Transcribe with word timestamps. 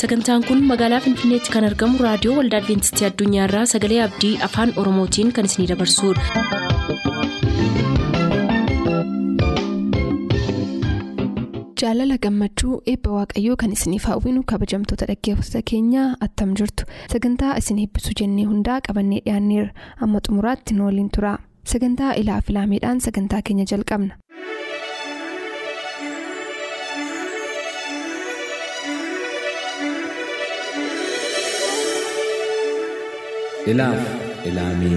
sagantaan 0.00 0.44
kun 0.48 0.62
magaalaa 0.70 1.00
finfinneetti 1.06 1.54
kan 1.56 1.66
argamu 1.70 2.04
raadiyoo 2.06 2.36
waldaa 2.40 2.60
adventistii 2.62 3.08
addunyaarraa 3.10 3.66
sagalee 3.74 4.02
abdii 4.08 4.34
afaan 4.48 4.74
oromootiin 4.84 5.32
kan 5.38 5.50
isinidabarsudha. 5.50 7.30
jaalala 11.80 12.16
gammachuu 12.24 12.74
eebba 12.92 13.10
waaqayyoo 13.16 13.56
kan 13.62 13.72
isiniif 13.76 14.04
hawwinu 14.10 14.42
kabajamtoota 14.52 15.06
dhaggeeffattoota 15.10 15.62
keenyaa 15.70 16.08
attam 16.26 16.50
jirtu 16.60 16.84
sagantaa 17.14 17.52
isin 17.62 17.78
eebbisuu 17.84 18.14
jennee 18.20 18.44
hundaa 18.50 18.80
qabannee 18.88 19.20
dhiyaanneerra 19.26 19.70
amma 20.06 20.20
xumuraatti 20.28 20.74
nu 20.78 20.84
waliin 20.88 21.10
tura 21.18 21.32
sagantaa 21.74 22.12
ilaa 22.22 22.40
filaameedhaan 22.48 23.00
sagantaa 23.06 23.42
keenya 23.48 23.64
jalqabna. 23.72 24.14
Ilaaf 33.66 34.00
ilaamee 34.48 34.96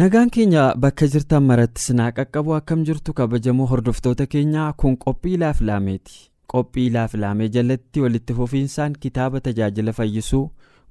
nagaan 0.00 0.30
keenya 0.34 0.64
bakka 0.84 1.06
jirtan 1.12 1.42
maratti 1.48 1.82
sinaa 1.86 2.10
qaqqabu 2.18 2.54
akkam 2.58 2.82
jirtu 2.88 3.12
kabajamoo 3.20 3.66
hordoftoota 3.72 4.26
keenyaa 4.34 4.72
kun 4.82 4.96
qophii 5.04 5.34
ilaaf 5.38 5.60
ilaameeti 5.64 6.18
qophii 6.52 6.86
ilaaf 6.90 7.14
ilaamee 7.18 7.48
jalatti 7.56 8.00
walitti 8.04 8.34
fufiinsaan 8.40 8.92
kitaaba 9.04 9.40
tajaajila 9.46 9.92
fayyisuu 10.00 10.44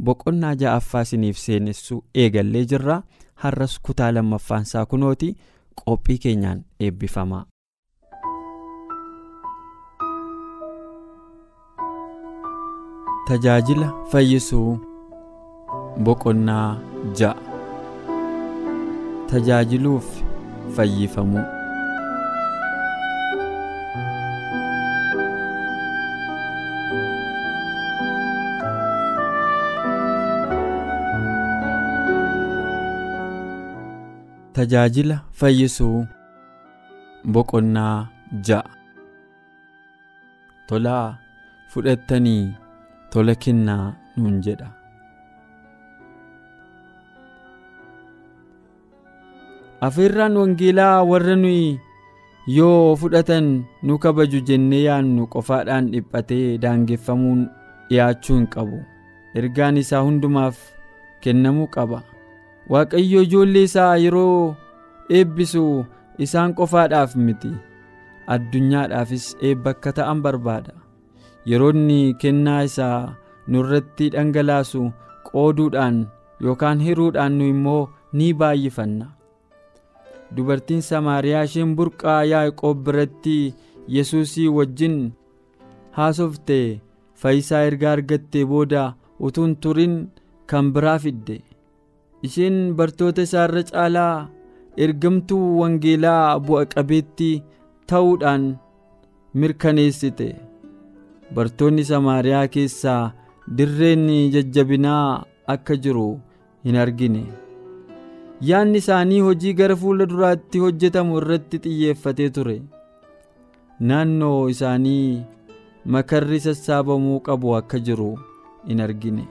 boqonnaa 0.09 0.53
ja'affaa 0.63 1.01
isiniif 1.07 1.37
seenessuu 1.45 2.03
eegallee 2.23 2.65
jirra. 2.73 3.01
Har'as 3.43 3.73
kutaa 3.85 4.11
lammaffaansaa 4.13 4.85
kunooti 4.91 5.35
qophii 5.85 6.17
keenyaan 6.23 6.63
eebbifama. 6.79 7.45
Tajaajila 13.27 13.87
fayyisuu. 14.11 14.79
Boqonnaa 16.05 16.77
ja'a. 17.19 17.35
Tajaajiluuf 19.29 20.07
fayyifamuu 20.75 21.45
tajaajila 34.53 35.19
fayyisuu. 35.31 36.05
Boqonnaa 37.33 38.07
ja'a. 38.47 38.69
Tolaa 40.67 41.17
fudhattanii 41.73 42.53
tola 43.11 43.35
kennaa 43.43 43.85
nuun 44.17 44.37
jedha 44.45 44.69
afeerraan 49.87 50.37
wangeelaa 50.41 51.03
warra 51.09 51.35
nuyi 51.35 51.79
yoo 52.57 52.95
fudhatan 53.01 53.47
nu 53.83 53.97
kabaju 54.03 54.39
jennee 54.49 54.83
yaannu 54.87 55.27
qofaadhaan 55.33 55.91
dhiphatee 55.93 56.57
daangeffamuun 56.63 57.41
dhiyaachuu 57.89 58.35
hin 58.37 58.47
qabu. 58.55 58.79
Ergaan 59.39 59.77
isaa 59.83 60.01
hundumaaf 60.07 60.57
kennamuu 61.21 61.67
qaba. 61.75 61.99
Waaqayyo 62.71 63.21
ijoollee 63.27 63.63
isaa 63.69 63.93
yeroo 64.03 64.55
eebbisu 65.19 65.63
isaan 66.25 66.53
qofaadhaaf 66.59 67.15
miti. 67.27 67.51
Addunyaadhaafis 68.35 69.25
eebba 69.49 69.69
akka 69.75 69.91
ta'an 69.99 70.21
barbaada 70.25 70.73
yeroonni 71.49 71.99
kennaa 72.21 72.61
isaa 72.69 73.15
nurratti 73.53 74.09
dhangalaasu 74.15 74.81
qooduudhaan 75.29 75.97
yookaan 76.45 76.79
hiruudhaan 76.85 77.37
nu 77.39 77.45
immoo 77.53 77.89
ni 78.17 78.27
baay'ifanna. 78.39 79.05
Dubartiin 80.35 80.81
samaariyaa 80.89 81.43
isheen 81.49 81.75
burqaa 81.77 82.21
yaaqoob 82.31 82.77
biratti 82.85 83.35
yesuusii 83.95 84.47
wajjin 84.57 84.97
haasofte 85.97 86.57
fayyisaa 87.21 87.61
erga 87.69 87.91
argattee 87.91 88.45
booda 88.51 88.83
utuun 89.27 89.55
turin 89.61 89.95
kan 90.49 90.71
biraa 90.73 90.97
fidde. 91.03 91.37
Isheen 92.27 92.57
bartoota 92.77 93.21
isaarra 93.27 93.63
caalaa 93.71 94.27
ergamtuu 94.85 95.45
wangeelaa 95.61 96.39
bu'a 96.45 96.65
qabeettii 96.73 97.35
ta'uudhaan 97.89 98.45
mirkaneessite 99.39 100.27
bartoonni 101.35 101.83
samaariyaa 101.89 102.47
keessaa 102.55 103.01
dirreen 103.57 104.07
jajjabinaa 104.35 105.23
akka 105.55 105.75
jiru 105.83 106.07
hin 106.65 106.75
argine. 106.83 107.23
Yaanni 108.49 108.77
isaanii 108.83 109.19
hojii 109.27 109.53
gara 109.59 109.75
fuula 109.83 110.05
duraatti 110.11 110.59
hojjetamu 110.63 111.17
irratti 111.21 111.59
xiyyeeffatee 111.63 112.29
ture. 112.37 112.57
Naannoo 113.79 114.49
isaanii 114.49 115.23
makarri 115.95 116.39
sassaabamuu 116.45 117.19
qabu 117.27 117.55
akka 117.59 117.79
jiru 117.89 118.09
hin 118.67 118.81
argine. 118.87 119.25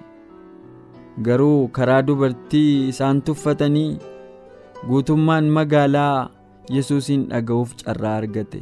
Garuu 1.26 1.68
karaa 1.78 2.02
dubartii 2.08 2.88
isaan 2.88 3.22
tuffatanii 3.28 3.98
guutummaan 4.88 5.48
magaalaa 5.58 6.30
yesuusin 6.76 7.22
dhaga'uuf 7.30 7.70
carraa 7.84 8.16
argate 8.22 8.60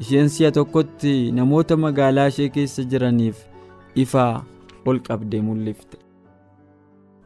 isheen 0.00 0.28
si'a 0.34 0.50
tokkotti 0.56 1.12
namoota 1.36 1.76
magaalaa 1.84 2.26
ishee 2.32 2.48
keessa 2.56 2.82
jiraniif 2.90 3.36
ifaa 4.04 4.44
ol 4.86 4.98
qabdee 5.08 5.40
mul'ifte. 5.46 5.96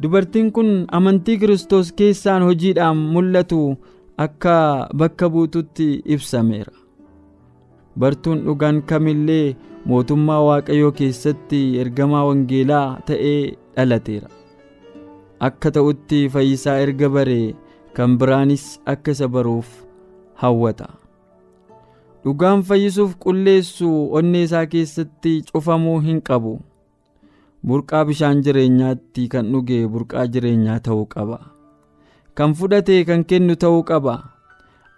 Dubartiin 0.03 0.53
kun 0.57 0.71
amantii 0.99 1.39
kiristoos 1.41 1.93
keessaan 1.93 2.43
hojiidhaan 2.49 2.97
mul'atu 3.15 3.61
akka 4.25 4.55
bakka 4.97 5.29
buututti 5.31 5.89
ibsameera. 6.15 6.73
Bartuun 7.99 8.45
dhugaan 8.47 8.83
kamillee 8.83 9.57
mootummaa 9.85 10.41
waaqayyoo 10.49 10.93
keessatti 11.01 11.61
ergamaa 11.83 12.25
wangeelaa 12.29 13.01
ta'ee 13.07 13.41
dhalateera. 13.77 14.29
Akka 15.49 15.71
ta'utti 15.75 16.29
fayyisaa 16.33 16.79
erga 16.85 17.09
baree 17.17 17.55
kan 17.97 18.17
biraanis 18.19 18.65
akka 18.93 19.11
isa 19.17 19.29
baruuf 19.29 19.69
hawwata 20.43 20.89
dhugaan 22.25 22.63
fayyisuuf 22.69 23.15
qulleessu 23.25 23.91
onnee 24.19 24.43
isaa 24.49 24.67
keessatti 24.73 25.33
cufamuu 25.53 25.99
hin 26.07 26.21
qabu. 26.29 26.59
Burqaa 27.67 28.05
bishaan 28.09 28.43
jireenyaatti 28.45 29.29
kan 29.33 29.49
dhuge 29.53 29.79
burqaa 29.95 30.27
jireenyaa 30.35 30.79
ta'uu 30.89 31.07
qaba. 31.15 31.39
Kan 32.35 32.55
fudhate 32.59 33.05
kan 33.09 33.25
kennu 33.25 33.57
ta'uu 33.65 33.83
qaba. 33.91 34.15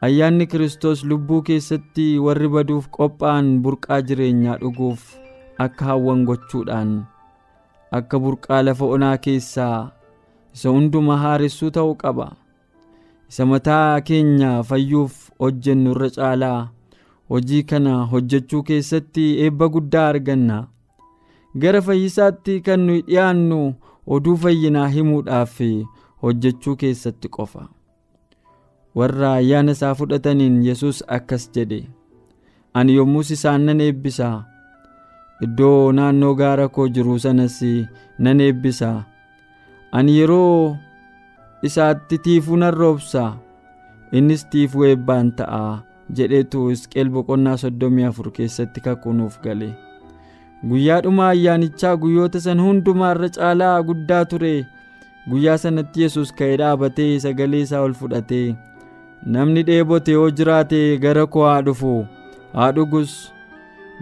Ayyaanni 0.02 0.46
kiristoos 0.50 1.04
lubbuu 1.06 1.42
keessatti 1.48 2.06
warri 2.26 2.48
baduuf 2.54 2.88
qophaa'an 2.96 3.50
burqaa 3.64 4.00
jireenyaa 4.08 4.58
dhuguuf 4.62 5.02
akka 5.64 5.84
hawwan 5.90 6.24
gochuudhaan 6.26 6.92
akka 7.98 8.18
burqaa 8.24 8.62
lafa 8.66 8.84
onaa 8.96 9.16
keessaa 9.26 9.90
isa 10.54 10.70
hundumaa 10.74 11.16
haaressuu 11.24 11.70
ta'uu 11.76 11.94
qaba. 12.02 12.26
Isa 13.30 13.46
mataa 13.46 14.00
keenya 14.08 14.50
fayyuuf 14.70 15.30
hojjennu 15.40 15.94
irra 15.94 16.10
caalaa 16.16 16.60
hojii 17.32 17.62
kana 17.72 17.92
hojjechuu 18.12 18.62
keessatti 18.68 19.24
eebba 19.44 19.68
guddaa 19.74 20.08
arganna. 20.12 20.56
Gara 21.60 21.80
fayyisaatti 21.86 22.60
kan 22.66 22.80
nuyi 22.86 23.02
dhiyaannu 23.08 23.60
oduu 24.06 24.36
fayyinaa 24.42 24.88
himuudhaaf 24.94 25.58
hojjechuu 26.22 26.76
keessatti 26.76 27.28
qofa. 27.36 27.68
Warra 28.94 29.32
ayyaana 29.34 29.72
isaa 29.76 29.94
fudhataniin 29.98 30.62
yesus 30.66 31.02
akkas 31.16 31.44
jedhe 31.54 31.80
ani 32.74 32.94
yommus 32.96 33.30
isaan 33.36 33.64
nan 33.68 33.80
eebbisa? 33.80 34.28
Iddoo 35.44 35.92
naannoo 35.92 36.34
gaara 36.34 36.68
koo 36.68 36.88
jiruu 36.88 37.18
sanas 37.18 37.56
nan 38.18 38.40
eebbisa? 38.40 38.90
Ani 39.92 40.18
yeroo 40.18 40.76
isaatti 41.62 42.18
tiifuu 42.18 42.56
nan 42.56 42.74
roobsa? 42.74 43.24
Innis 44.12 44.44
tiifuu 44.50 44.84
eebbaan 44.84 45.32
ta'a 45.36 45.64
jedheetu 46.18 46.62
isqeel 46.74 47.08
boqonnaa 47.16 47.56
soddomii 47.62 48.04
afur 48.10 48.30
keessatti 48.38 48.80
kakuunuuf 48.86 49.38
gale. 49.44 49.70
Guyyaadhuma 50.68 51.28
ayyaanichaa 51.28 51.96
guyyoota 52.02 52.40
san 52.46 52.60
hundumaa 52.64 53.12
irra 53.14 53.28
caalaa 53.36 53.82
guddaa 53.88 54.24
ture. 54.32 54.52
Guyyaa 55.30 55.58
sanatti 55.64 56.02
yesus 56.02 56.32
ka'ee 56.38 56.56
dhaabatee 56.60 57.10
sagalee 57.24 57.60
isaa 57.66 57.80
ol 57.86 57.94
fudhatee 58.00 58.54
namni 59.34 59.62
dheebote 59.68 60.12
yoo 60.18 60.30
jiraate 60.38 60.80
gara 61.02 61.26
koo 61.26 61.44
haa 61.48 61.62
dhufu 61.66 61.92
haa 62.54 62.70
dhugus. 62.78 63.12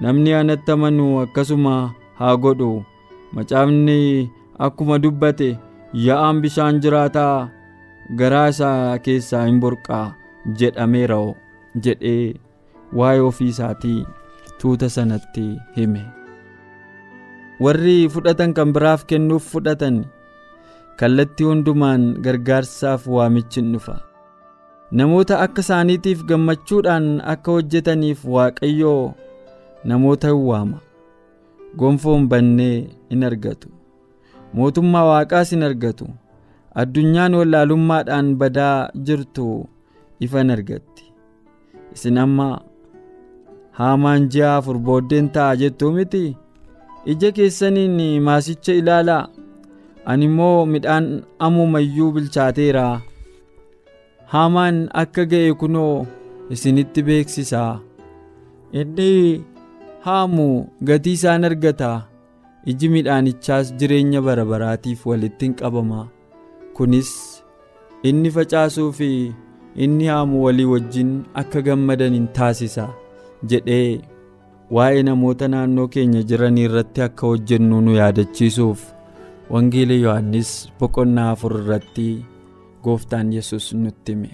Namni 0.02 0.32
anatti 0.40 0.72
amanu 0.72 1.08
akkasuma 1.22 1.74
haa 2.20 2.36
godhu. 2.44 2.70
Macaafni 3.32 4.30
akkuma 4.66 4.98
dubbate 5.02 5.48
yaa'aan 6.06 6.40
bishaan 6.44 6.80
jiraataa 6.84 7.48
garaa 8.20 8.48
isaa 8.54 8.98
keessaa 9.04 9.44
hin 9.46 9.60
burqaa 9.64 10.06
jedhameera'o 10.62 11.28
jedhee 11.74 12.34
waa'ee 13.00 13.20
ofii 13.20 13.48
isaatii 13.54 14.06
tuuta 14.58 14.88
sanatti 14.90 15.44
hime. 15.76 16.02
Warri 17.60 18.08
fudhatan 18.08 18.54
kan 18.56 18.72
biraaf 18.72 19.04
kennuuf 19.06 19.44
fudhatan 19.52 20.04
kallattii 21.00 21.44
hundumaan 21.50 22.06
gargaarsaaf 22.24 23.06
waamichi 23.06 23.60
in 23.60 23.72
dhufa. 23.72 23.96
Namoota 24.90 25.40
akka 25.44 25.60
isaaniitiif 25.64 26.24
gammachuudhaan 26.30 27.20
akka 27.32 27.52
hojjetaniif 27.52 28.24
waaqayyoo 28.24 29.14
namoota 29.84 30.28
hin 30.32 30.46
waama 30.46 30.78
gonfoon 31.76 32.26
bannee 32.28 32.88
in 33.10 33.22
argatu. 33.24 33.68
Mootummaa 34.54 35.04
waaqaas 35.10 35.52
in 35.52 35.62
argatu. 35.62 36.08
Addunyaan 36.74 37.34
wallaalummaadhaan 37.34 38.34
badaa 38.40 38.90
jirtu 39.06 39.46
ifa 40.20 40.40
in 40.40 40.50
argatti 40.56 41.04
isin 41.94 42.18
amma 42.24 42.48
haamaan 43.78 44.28
ji'a 44.32 44.56
afur 44.56 44.78
booddeen 44.86 45.28
ta'a 45.34 45.56
jettuu 45.60 45.92
miti 45.98 46.24
ija 47.12 47.30
keessaniin 47.36 47.98
maasicha 48.26 48.72
ilaalaa 48.80 49.28
ani 50.10 50.24
immoo 50.30 50.66
midhaan 50.72 51.06
ammumayyuu 51.46 52.12
bilchaateera. 52.14 52.84
Haamaan 54.32 54.76
akka 55.02 55.24
ga'e 55.30 55.52
kunoo 55.60 56.06
isinitti 56.54 57.02
beeksisaa 57.08 57.80
inni 58.80 59.10
haamu 60.06 60.46
gatii 60.88 61.12
isaan 61.18 61.44
argata. 61.48 61.90
Iji 62.70 62.88
midhaanichaas 62.94 63.74
jireenya 63.78 64.20
bara 64.22 64.44
baraatiif 64.50 65.06
walitti 65.06 65.44
hin 65.46 65.54
qabama. 65.60 66.00
Kunis 66.76 67.10
inni 68.08 68.30
facaasuu 68.36 68.90
fi 68.98 69.10
inni 69.86 70.06
haamu 70.12 70.44
walii 70.44 70.64
wajjin 70.72 71.10
akka 71.42 71.62
gammadan 71.68 72.14
hin 72.18 72.28
taasisa 72.38 72.86
jedhee 73.52 74.00
waa'ee 74.78 75.02
namoota 75.08 75.48
naannoo 75.54 75.88
keenya 75.94 76.22
jiranii 76.32 76.64
irratti 76.70 77.02
akka 77.06 77.26
hojjennu 77.26 77.80
nu 77.86 77.94
yaadachiisuuf 78.00 78.82
wangeela 79.54 79.94
yohannis 80.04 80.50
boqonnaa 80.80 81.30
afur 81.36 81.54
irratti 81.60 82.08
gooftaan 82.84 83.32
yesus 83.36 83.72
nutti 83.74 84.12
hime. 84.12 84.30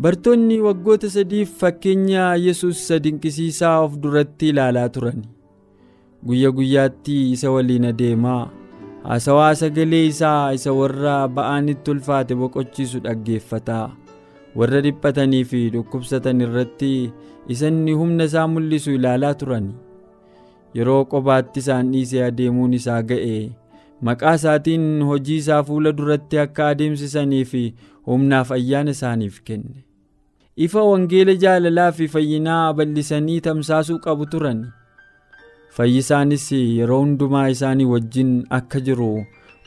Bartoonni 0.00 0.60
waggoota 0.60 1.10
sadiif 1.10 1.52
fakkeenya 1.60 2.24
yesus 2.46 2.80
isa 2.84 2.98
dinqisiisaa 3.04 3.74
of 3.80 3.98
duratti 4.02 4.48
ilaalaa 4.54 4.88
turan. 4.88 5.20
Guyya 6.26 6.50
guyyaatti 6.50 7.18
isa 7.32 7.50
waliin 7.50 7.84
adeemaa 7.90 8.50
haasawaa 9.04 9.54
sagalee 9.54 10.06
isaa 10.06 10.52
isa 10.58 10.72
warra 10.72 11.14
ba'aanitti 11.28 11.90
ulfaate 11.90 12.34
boqochiisu 12.40 13.00
dhaggeeffataa 13.04 13.86
warra 14.58 14.80
dhiphatanii 14.86 15.44
fi 15.52 15.60
dhukkubsatan 15.74 16.40
irratti 16.46 16.92
isa 17.54 17.68
inni 17.72 17.92
humna 18.00 18.24
isaa 18.30 18.46
mul'isu 18.54 18.94
ilaalaa 18.98 19.34
turan 19.42 19.66
yeroo 20.78 21.02
qobaatti 21.12 21.60
isaan 21.64 21.92
dhiisee 21.96 22.22
adeemuun 22.28 22.74
isaa 22.78 23.00
ga'e 23.10 23.34
maqaa 24.08 24.34
isaatiin 24.40 24.86
hojii 25.10 25.36
isaa 25.42 25.62
fuula 25.70 25.92
duratti 25.98 26.38
akka 26.44 26.68
adeemsisanii 26.74 27.44
fi 27.52 27.62
humnaaf 28.08 28.50
ayyaana 28.56 28.90
isaaniif 28.96 29.38
kenne. 29.50 29.76
Ifa 30.64 30.82
wangeela 30.88 31.34
jaalalaa 31.44 31.92
fi 31.96 32.08
fayyinaa 32.14 32.72
bal'isanii 32.76 33.40
tamsaasuu 33.46 33.98
qabu 34.04 34.26
turan 34.34 34.60
fayyisaanis 35.78 36.46
yeroo 36.52 37.00
hundumaa 37.02 37.48
isaanii 37.54 37.84
wajjin 37.92 38.30
akka 38.58 38.80
jiru 38.86 39.10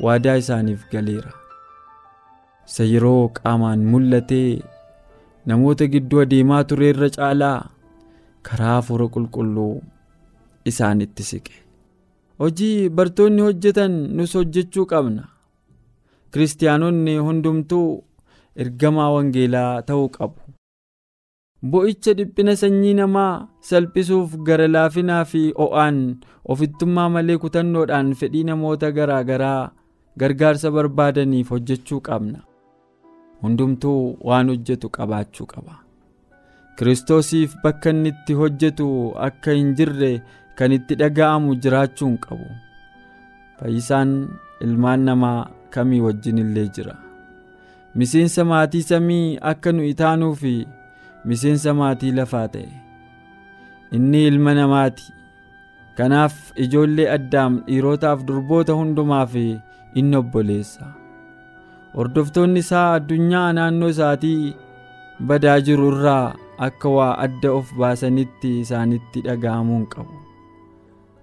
waadaa 0.05 0.37
isaaniif 0.43 0.85
galeera. 0.93 1.31
Isa 2.69 2.83
yeroo 2.93 3.29
qaamaan 3.37 3.85
mul'atee 3.91 4.61
namoota 5.49 5.87
gidduu 5.93 6.21
adeemaa 6.23 6.63
ture 6.69 6.89
irra 6.93 7.09
caalaa? 7.15 7.59
Karaa 8.47 8.75
hafuura 8.75 9.07
qulqulluu 9.15 9.73
isaanitti 10.71 11.23
siqe. 11.29 11.53
Hojii 12.39 12.89
bartoonni 12.97 13.41
hojjetan 13.47 13.91
nus 14.17 14.33
hojjechuu 14.39 14.85
qabna? 14.91 15.23
Kiristaanonni 16.31 17.17
hundumtuu 17.27 17.87
ergamaa 18.63 19.09
wangeelaa 19.15 19.81
ta'uu 19.87 20.09
qabu. 20.17 20.39
Bo'icha 21.71 22.13
dhiphina 22.17 22.55
sanyii 22.61 22.93
namaa 22.99 23.47
salphisuuf 23.69 24.35
gara 24.47 24.67
laafinaa 24.75 25.23
fi 25.31 25.41
o'aan 25.65 25.97
ofittummaa 26.53 27.09
malee 27.15 27.37
kutannoodhaan 27.43 28.13
fedhii 28.19 28.43
namoota 28.49 28.91
garaa 28.97 29.23
garaa 29.29 29.71
gargaarsa 30.21 30.71
barbaadaniif 30.75 31.51
hojjechuu 31.55 31.99
qabna 32.07 32.39
hundumtuu 33.41 34.17
waan 34.29 34.49
hojjetu 34.49 34.89
qabaachuu 34.95 35.45
qaba. 35.53 35.75
Kiristoosiif 36.77 37.55
bakka 37.63 37.89
inni 37.89 38.09
itti 38.13 38.33
hojjetu 38.39 38.87
akka 39.27 39.51
hin 39.57 39.73
jirre 39.75 40.11
kan 40.57 40.71
itti 40.77 40.95
dhaga'amu 41.01 41.55
jiraachuu 41.65 42.07
hin 42.07 42.17
qabu. 42.25 42.47
Fayyisaan 43.59 44.11
ilmaan 44.65 44.99
namaa 45.09 45.49
kamii 45.75 45.99
wajjin 46.07 46.37
illee 46.43 46.67
jira? 46.77 46.95
Miseensa 47.95 48.45
maatii 48.45 48.81
samii 48.91 49.37
akka 49.51 49.71
nu 49.71 49.83
itaanuu 49.83 50.35
fi 50.41 50.53
miseensa 51.25 51.73
maatii 51.73 52.11
lafaa 52.19 52.47
ta'e. 52.47 52.69
Inni 53.91 54.27
ilma 54.27 54.53
namaati. 54.53 55.13
Kanaaf 55.97 56.35
ijoollee 56.65 57.09
addaam 57.15 57.59
dhiirotaaf 57.67 58.21
durboota 58.27 58.73
hundumaa 58.79 59.25
fi 59.25 59.45
inni 60.01 60.15
obboleessa 60.21 60.85
hordoftoonni 61.95 62.59
isaa 62.65 62.87
addunyaa 62.97 63.47
naannoo 63.57 63.89
isaatii 63.95 64.55
badaa 65.31 65.59
jiru 65.67 65.87
irraa 65.93 66.35
akka 66.67 66.89
waa 66.97 67.11
adda 67.25 67.51
of 67.59 67.73
baasanitti 67.81 68.51
isaanitti 68.63 69.21
dhaga'amuu 69.27 69.77
hin 69.79 69.87
qabu. 69.95 70.15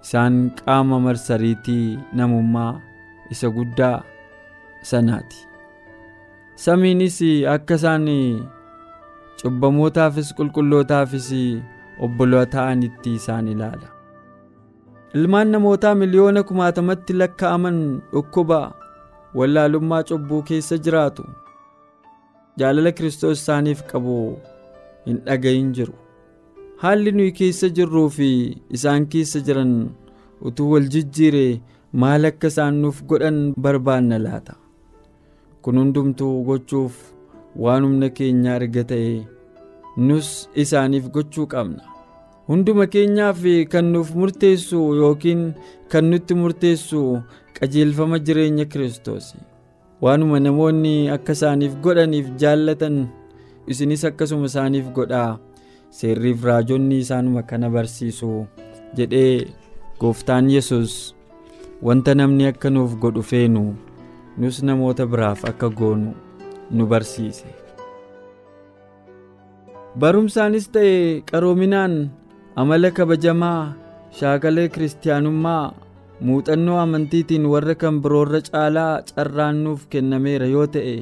Isaan 0.04 0.36
qaama 0.60 1.00
marsariitii 1.06 1.98
namummaa 2.20 2.72
isa 3.36 3.50
guddaa 3.56 3.96
sanaati. 4.90 5.38
Samiinis 6.64 7.18
akka 7.54 7.74
isaan 7.80 8.06
cubbamootaafis 9.42 10.28
qulqullootaafis 10.38 11.28
obboloo 12.04 12.44
ta'anitti 12.54 13.14
isaan 13.20 13.49
ilaala. 13.54 13.88
Ilmaan 15.14 15.49
namootaa 15.54 15.94
miliyoona 15.94 16.42
kumaatamatti 16.49 17.12
lakkaa'aman 17.20 17.78
dhukkuba 18.12 18.61
wallaalummaa 19.38 20.02
cubbuu 20.09 20.43
keessa 20.50 20.78
jiraatu. 20.87 21.25
Jaalala 22.61 22.93
kiristoos 22.99 23.38
isaaniif 23.43 23.81
qabu 23.93 24.16
hin 25.07 25.19
dhagayin 25.26 25.73
jiru. 25.78 25.95
Haalli 26.83 27.12
nuyi 27.16 27.33
keessa 27.40 27.69
jirruu 27.78 28.09
fi 28.19 28.28
isaan 28.78 29.07
keessa 29.14 29.40
jiran 29.49 29.75
utuu 30.50 30.71
wal 30.73 30.88
jijjiire 30.95 31.45
maal 32.05 32.25
akka 32.31 32.49
isaan 32.52 32.75
nuuf 32.85 33.02
godhan 33.11 33.38
barbaanna 33.66 34.19
laata? 34.26 34.55
Kun 35.62 35.78
hundumtuu 35.81 36.35
gochuuf 36.49 36.95
waan 37.64 37.85
humna 37.88 38.09
keenya 38.19 38.57
erga 38.61 38.85
ta'e 38.90 39.12
nus 40.09 40.28
isaaniif 40.64 41.07
gochuu 41.16 41.47
qabna 41.55 41.83
hunduma 42.48 42.86
keenyaaf 42.86 43.42
kan 43.68 43.92
nuuf 43.92 44.14
murteessu 44.14 44.78
yookiin 44.94 45.54
kan 45.88 46.10
nutti 46.10 46.34
murteessu 46.34 47.22
qajeelfama 47.58 48.18
jireenya 48.18 48.64
kiristoos. 48.64 49.34
Waanuma 50.02 50.40
namoonni 50.40 51.10
akka 51.10 51.32
isaaniif 51.32 51.74
godhaniif 51.82 52.26
jaallatan 52.38 53.08
isinis 53.66 54.04
akkasuma 54.04 54.46
isaaniif 54.46 54.92
godhaa. 54.94 55.38
Seerriif 55.90 56.44
raajonni 56.44 56.98
isaanuma 56.98 57.42
kana 57.42 57.70
barsiisu 57.70 58.46
jedhee 58.96 59.48
gooftaan 60.00 60.50
yesus 60.50 61.14
wanta 61.82 62.14
namni 62.14 62.46
akka 62.46 62.70
nuuf 62.70 62.96
godhu 63.00 63.22
feenu 63.22 63.74
nus 64.38 64.62
namoota 64.62 65.06
biraaf 65.06 65.44
akka 65.44 65.68
goonu 65.68 66.12
nu 66.70 66.86
barsiise. 66.86 67.48
Barumsaanis 69.96 70.68
ta'e 70.68 71.22
qaroominaan 71.30 72.10
amala 72.60 72.90
kabajamaa 72.96 73.62
shaakala 74.18 74.64
kiristaanummaa 74.75 75.64
muuxannoo 76.26 76.78
amantiitiin 76.84 77.46
warra 77.52 77.75
kan 77.82 78.00
biroorra 78.02 78.40
caalaa 78.48 79.02
carraan 79.14 79.56
nuuf 79.64 79.82
kennameera 79.92 80.46
yoo 80.54 80.66
ta'e 80.76 80.96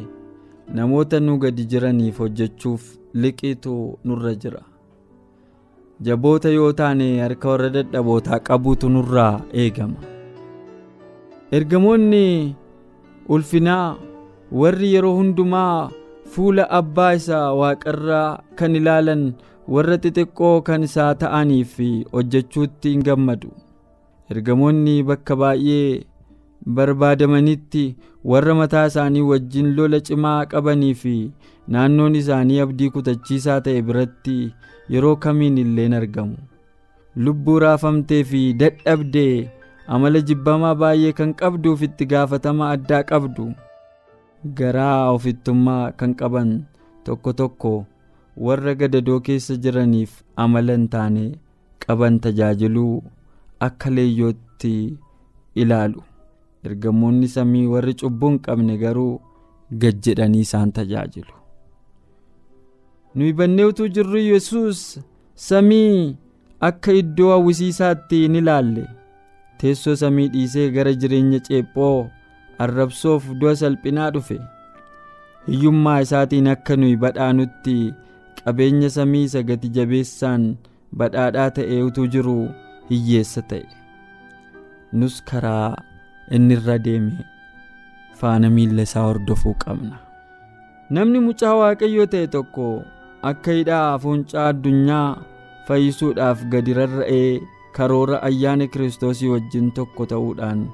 namoota 0.79 1.21
nu 1.27 1.39
gadi 1.45 1.65
jiraniif 1.73 2.19
hojjechuuf 2.25 2.83
liqiitu 3.23 3.75
nurra 4.05 4.33
jira. 4.43 4.63
Jaboota 6.07 6.49
yoo 6.57 6.73
taane 6.81 7.07
harka 7.23 7.49
warra 7.53 7.69
dadhabootaa 7.77 8.41
qabuutu 8.49 8.89
nurraa 8.95 9.35
eegama. 9.63 10.01
Ergamoonni 11.57 12.25
ulfinaa 13.29 13.97
warri 14.61 14.89
yeroo 14.95 15.15
hundumaa 15.19 15.91
fuula 16.33 16.65
abbaa 16.81 17.13
isaa 17.21 17.47
waaqarraa 17.61 18.29
kan 18.59 18.77
ilaalan 18.81 19.23
warra 19.73 19.97
xixiqqoo 20.05 20.57
kan 20.67 20.83
isaa 20.89 21.13
ta'anii 21.23 21.65
fi 21.75 21.89
hojjechuutti 22.13 22.91
hin 22.95 23.03
gammadu. 23.09 23.51
Ergamoonni 24.33 24.97
bakka 25.11 25.37
baay'ee 25.43 26.05
barbaadamanitti 26.77 27.85
warra 28.33 28.55
mataa 28.61 28.87
isaanii 28.93 29.21
wajjin 29.31 29.75
lola 29.77 30.01
cimaa 30.09 30.39
qabanii 30.53 30.95
fi 31.03 31.15
naannoon 31.77 32.15
isaanii 32.21 32.61
abdii 32.67 32.91
kutachiisaa 32.97 33.61
ta'e 33.69 33.83
biratti 33.89 34.37
yeroo 34.95 35.17
kamiin 35.27 35.59
illeen 35.65 35.95
argamu? 36.01 36.37
Lubbuu 37.25 37.59
raafamtee 37.65 38.23
fi 38.31 38.43
dadhabdee 38.63 39.49
amala 39.97 40.21
jibbamaa 40.31 40.75
baay'ee 40.85 41.13
kan 41.21 41.35
qabduuf 41.43 41.83
itti 41.89 42.07
gaafatama 42.13 42.71
addaa 42.77 43.03
qabdu? 43.11 43.49
Garaa 44.59 45.11
ofittummaa 45.17 45.93
kan 46.01 46.15
qaban 46.21 46.55
tokko 47.05 47.33
tokko 47.41 47.75
warra 48.37 48.75
gadadoo 48.75 49.21
keessa 49.29 49.57
jiraniif 49.67 50.17
amala 50.45 50.73
hin 50.77 50.89
taane 50.95 51.25
qaban 51.87 52.19
tajaajiluu 52.27 53.03
akka 53.69 53.91
leeyyootti 53.91 54.75
ilaalu. 55.55 56.03
Ergamoonni 56.65 57.29
samii 57.29 57.67
warri 57.67 57.95
cubbuu 58.03 58.29
hin 58.31 58.39
qabne 58.49 58.77
garuu 58.83 59.21
gad 59.85 60.01
jedhanii 60.07 60.41
isaan 60.49 60.73
tajaajilu. 60.73 61.35
Nuyi 63.15 63.33
bannee 63.33 63.65
utuu 63.71 63.89
jirru 63.89 64.19
yesus 64.19 65.01
samii 65.35 66.17
akka 66.61 66.93
iddoo 66.93 67.31
hawwisiisaatti 67.31 68.25
in 68.25 68.35
ilaalle. 68.41 68.87
Teessoo 69.59 69.97
samii 69.97 70.29
dhiisee 70.29 70.71
gara 70.71 70.93
jireenya 71.03 71.41
ceephoo 71.49 72.07
arrabsoof 72.59 73.29
du'a 73.41 73.55
salphinaa 73.57 74.11
dhufe. 74.11 74.41
Hiyyummaa 75.47 76.01
isaatiin 76.01 76.47
akka 76.55 76.77
nuyi 76.77 76.97
badhaanutti 76.97 77.77
qabeenya 78.45 78.91
samii 78.97 79.25
isa 79.29 79.43
gati 79.51 79.69
jabeessaan 79.77 80.45
badhaadhaa 81.03 81.51
ta'ee 81.59 81.83
utuu 81.89 82.07
jiru 82.15 82.37
hiyyeessa 82.91 83.43
ta'e. 83.53 83.67
Nus 84.93 85.21
karaa 85.31 85.77
inni 86.39 86.55
irra 86.59 86.79
deeme 86.89 87.25
faana 88.21 88.51
miilla 88.57 88.83
isaa 88.89 89.07
hordofuu 89.09 89.55
qabna. 89.65 89.97
Namni 90.91 91.21
mucaa 91.27 91.55
waaqayyoo 91.61 92.07
ta'e 92.15 92.27
tokko 92.37 92.67
akka 93.31 93.53
hidhaa 93.59 93.99
fuuncaa 94.05 94.47
addunyaa 94.53 95.09
fayyisuudhaaf 95.69 96.45
gadi 96.53 96.75
rarra'ee 96.79 97.41
karoora 97.77 98.23
ayyaana 98.29 98.67
kiristoosii 98.73 99.29
wajjin 99.35 99.71
tokko 99.79 100.07
ta'uudhaan 100.13 100.67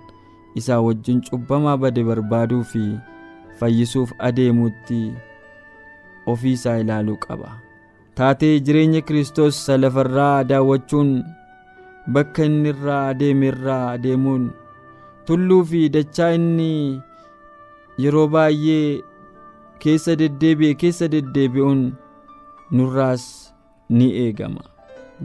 isaa 0.62 0.80
wajjin 0.86 1.20
cubbamaa 1.28 1.76
bade 1.84 2.02
barbaaduu 2.08 2.62
fi 2.72 2.82
fayyisuuf 3.60 4.12
adeemuutti 4.28 4.98
ofii 6.26 6.52
isaa 6.58 6.78
ilaaluu 6.84 7.16
qaba. 7.26 7.50
Taatee 8.14 8.60
jireenya 8.60 9.00
kiristoos 9.00 9.56
isa 9.62 9.76
lafarraa 9.78 10.44
daawwachuun 10.44 11.12
bakka 12.14 12.44
inni 12.44 12.68
irraa 12.74 13.08
adeeme 13.08 13.46
irraa 13.52 13.90
adeemuun 13.92 14.50
tulluu 15.26 15.64
fi 15.70 15.88
dachaa 15.96 16.30
inni 16.38 17.00
yeroo 18.04 18.26
baay'ee 18.34 19.00
keessa 19.84 20.16
deddeebi'e 20.22 20.74
keessa 20.82 21.08
deddeebi'uun 21.14 21.84
nurraas 22.70 23.24
ni 23.88 24.10
eegama. 24.24 24.64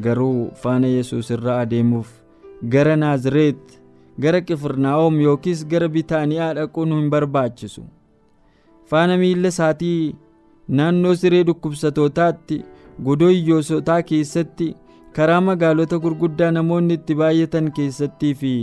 Garuu 0.03 0.51
faana 0.61 0.87
yesus 0.87 1.29
irraa 1.37 1.59
adeemuuf 1.65 2.07
gara 2.73 2.95
naazireet 2.95 3.79
gara 4.19 4.41
qifirnaa'oom 4.47 5.19
yookiis 5.25 5.65
gara 5.67 5.87
bitaaniyaa 5.87 6.53
dhaquun 6.57 6.93
hin 6.97 7.09
barbaachisu. 7.09 7.83
Faana 8.89 9.17
miilla 9.17 9.47
isaatii 9.53 10.15
naannoo 10.67 11.15
siree 11.21 11.43
dhukkubsatootaatti 11.47 12.57
godoo 13.07 13.29
hiyyoosotaa 13.29 14.01
keessatti 14.11 14.67
karaa 15.15 15.41
magaalota 15.47 15.99
gurguddaa 16.05 16.51
namoonni 16.57 16.93
itti 16.99 17.15
baay'atan 17.21 17.71
keessattii 17.79 18.33
fi 18.43 18.53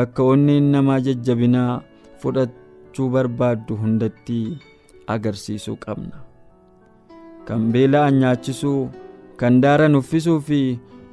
bakka 0.00 0.22
onneen 0.32 0.70
namaa 0.76 0.98
jajjabinaa 1.06 1.80
fudhachuu 2.22 3.08
barbaaddu 3.14 3.76
hundatti 3.82 4.38
agarsiisuu 5.06 5.76
qabna. 5.86 6.16
Kan 7.46 7.70
beela'an 7.72 8.18
nyaachisuu 8.20 8.88
kan 9.36 9.60
daaran 9.62 9.96
uffisuu 10.00 10.40
fi 10.40 10.60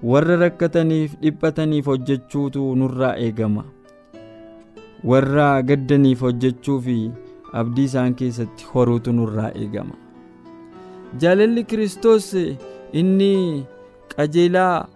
warra 0.04 0.36
rakkataniif 0.44 1.16
dhiphataniif 1.22 1.86
hojjechuutu 1.92 2.66
nurraa 2.82 3.16
eegama. 3.28 3.64
Warra 5.04 5.62
gaddaniif 5.70 6.22
hojjechuu 6.22 6.80
fi 6.82 6.98
abdii 7.54 7.84
isaan 7.92 8.16
keessatti 8.22 8.66
horuutu 8.74 9.14
nurraa 9.14 9.52
eegama 9.62 9.96
jaalalli 11.22 11.64
kiristoos 11.70 12.28
inni 13.02 13.34
qajeelaa 14.16 14.88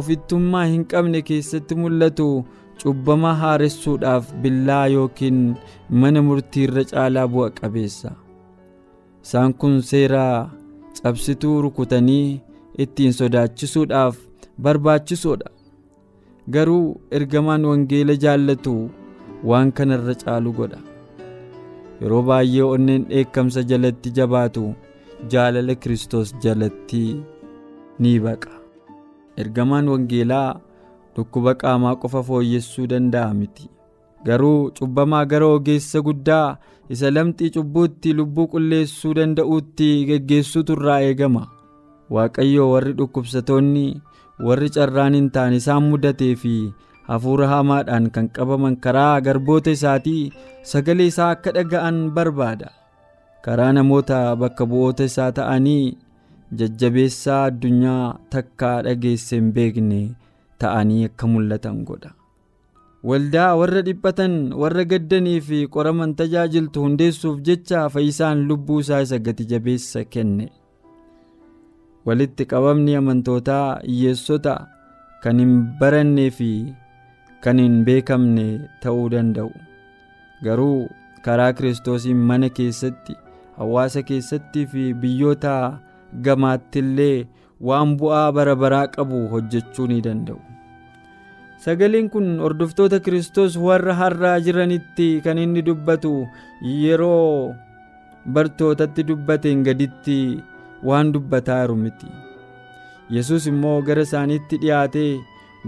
ofittummaa 0.00 0.64
hin 0.72 0.84
qabne 0.92 1.22
keessatti 1.30 1.74
mul'atu 1.82 2.26
cubbama 2.82 3.32
haaressuudhaaf 3.42 4.32
billaa 4.44 4.86
yookiin 4.94 5.40
mana 6.02 6.22
murtii 6.28 6.64
irra 6.68 6.84
caalaa 6.92 7.26
bu'a 7.34 7.50
qabeessa. 7.60 8.10
Isaan 9.24 9.54
kun 9.60 9.76
seeraa 9.90 10.50
cabsituu 11.02 11.56
rukutanii 11.66 12.40
ittiin 12.84 13.12
sodaachisuudhaaf 13.18 14.16
barbaachisoodha 14.64 15.50
garuu 16.56 17.00
ergamaan 17.18 17.64
wangeela 17.70 18.14
jaallatu 18.24 18.74
waan 19.50 19.72
kana 19.76 19.94
irra 20.00 20.14
caalu 20.24 20.52
godha. 20.58 20.80
Yeroo 22.00 22.22
baay'ee 22.28 22.62
onneen 22.74 23.06
dheekkamsa 23.10 23.62
jalatti 23.70 24.10
jabaatu 24.18 24.64
jaalala 25.32 25.74
kiristoos 25.74 26.34
jalatti 26.42 27.04
ni 27.98 28.12
baqa. 28.24 28.50
Ergamaan 29.40 29.88
wangeelaa 29.92 30.60
dhukkuba 31.16 31.54
qaamaa 31.62 31.96
qofa 32.02 32.22
fooyyessuu 32.28 32.86
danda'a 32.92 33.34
miti. 33.40 33.66
Garuu 34.26 34.70
cubbamaa 34.78 35.24
gara 35.30 35.46
ogeessa 35.56 36.00
guddaa 36.06 36.56
isa 36.94 37.10
lamxii 37.10 37.50
cubbuutti 37.56 38.12
lubbuu 38.18 38.46
qulleessuu 38.52 39.14
danda'uutti 39.18 39.88
geggeessuutu 40.08 40.72
irraa 40.78 41.00
eegama. 41.08 41.44
Waaqayyo 42.14 42.70
warri 42.70 42.92
dhukkubsatoonni 42.98 43.86
warri 44.46 44.70
carraan 44.76 45.14
hin 45.18 45.28
taane 45.34 45.56
isaan 45.62 45.82
mudatee 45.90 46.34
fi 46.42 46.54
hafuura 47.08 47.46
hamaadhaan 47.52 48.08
kan 48.14 48.28
qabaman 48.38 48.76
karaa 48.86 49.20
garboota 49.26 49.70
isaatii 49.76 50.32
sagalee 50.72 51.06
isaa 51.12 51.30
akka 51.36 51.52
dhaga'an 51.56 51.98
barbaada 52.16 52.68
karaa 53.44 53.72
namoota 53.76 54.18
bakka 54.42 54.66
bu'oota 54.72 55.04
isaa 55.10 55.30
ta'anii 55.38 55.96
jajjabeessaa 56.60 57.40
addunyaa 57.50 58.04
takkaa 58.34 58.76
dhageesse 58.86 59.36
hin 59.40 59.48
beekne 59.56 60.00
ta'anii 60.64 61.04
akka 61.08 61.26
mul'atan 61.32 61.80
godha. 61.88 62.10
Waldaa 63.10 63.48
warra 63.60 63.82
dhiphatan 63.86 64.36
warra 64.62 64.84
gaddanii 64.92 65.40
fi 65.48 65.58
qoraman 65.74 66.14
tajaajiltu 66.20 66.84
hundeessuuf 66.84 67.40
jecha 67.48 67.88
fayyisaan 67.96 68.44
lubbuu 68.52 68.78
isaa 68.84 69.00
isa 69.06 69.18
gati 69.26 69.44
jabeessa 69.50 70.04
kenne. 70.14 70.46
Walitti 72.06 72.46
qabamni 72.52 72.96
amantootaa 73.00 73.66
hiyyeessota 73.86 74.54
kan 75.22 75.38
hin 75.44 75.52
barannee 75.80 76.30
fi 76.38 76.50
kan 77.44 77.60
hin 77.64 77.76
beekamne 77.84 78.46
ta'uu 78.82 79.06
danda'u. 79.16 79.52
Garuu 80.44 80.88
karaa 81.24 81.52
kiristoosiin 81.58 82.16
mana 82.30 82.48
keessatti 82.58 83.16
hawaasa 83.58 84.02
keessattii 84.08 84.66
fi 84.72 84.84
biyyoota 85.02 85.54
gamaatti 86.26 86.78
illee 86.84 87.26
waan 87.68 87.96
bu'aa 88.00 88.26
bara 88.38 88.54
baraa 88.62 88.86
qabu 88.96 89.20
hojjechuu 89.32 89.86
ni 89.90 90.00
danda'u. 90.06 90.40
Sagaleen 91.64 92.08
kun 92.12 92.26
hordoftoota 92.44 93.00
kiristoos 93.04 93.56
warra 93.66 93.94
har'aa 94.00 94.38
jiranitti 94.46 95.06
kan 95.24 95.38
inni 95.44 95.62
dubbatu 95.68 96.12
yeroo 96.62 97.54
bartootatti 98.34 99.02
dubbateen 99.08 99.62
gaditti 99.68 100.18
waan 100.88 101.12
dubbataa 101.14 101.60
jiru 101.62 101.76
miti. 101.84 102.06
Yesus 103.14 103.46
immoo 103.52 103.78
gara 103.86 104.02
isaaniitti 104.08 104.56
dhiyaatee 104.64 105.12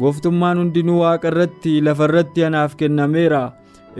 gooftummaan 0.00 0.59
hundinuu 0.61 0.99
waaqa 1.02 1.28
irratti 1.33 1.73
lafa 1.88 2.05
irratti 2.11 2.45
anaaf 2.49 2.76
kennameera 2.83 3.43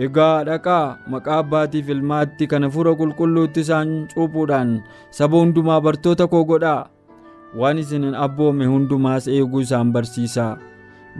egaa 0.05 0.43
dhaqaa 0.47 0.97
maqaa 1.13 1.37
abbaatiif 1.43 1.89
ilmaatti 1.95 2.47
kana 2.51 2.67
hafuura 2.69 2.93
qulqulluutti 2.99 3.59
isaan 3.65 3.91
cuuphuudhaan 4.13 4.71
saba 5.17 5.37
hundumaa 5.41 5.79
bartoota 5.85 6.27
koo 6.33 6.43
godhaa. 6.51 6.89
Waan 7.59 7.77
isin 7.83 8.05
abboome 8.25 8.65
hundumaas 8.73 9.27
eeguu 9.35 9.59
isaan 9.65 9.91
barsiisaa. 9.95 10.57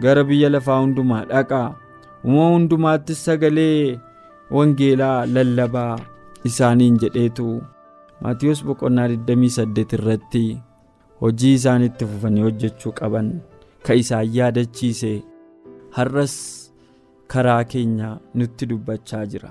Gara 0.02 0.24
biyya 0.28 0.50
lafaa 0.54 0.80
hundumaa 0.82 1.24
dhaqaa. 1.30 1.68
Uumama 2.24 2.52
hundumaattis 2.54 3.24
sagalee 3.24 3.98
wangeelaa 4.56 5.26
lallabaa 5.34 5.98
isaaniin 6.50 6.98
jedheetu. 7.02 7.48
Maatiyos 8.22 8.64
boqonnaa 8.66 9.08
28 9.08 9.96
irratti 9.98 10.44
hojii 11.20 11.54
isaan 11.58 11.82
itti 11.88 12.06
fufanii 12.10 12.42
hojjechuu 12.46 12.92
qaban. 13.00 13.28
Ka 13.86 13.94
isaan 14.02 14.30
yaadachiise. 14.36 15.12
Har'as 15.96 16.34
karaa 17.32 17.64
keenya 17.64 18.18
nutti 18.34 18.66
dubbachaa 18.70 19.26
jira. 19.32 19.50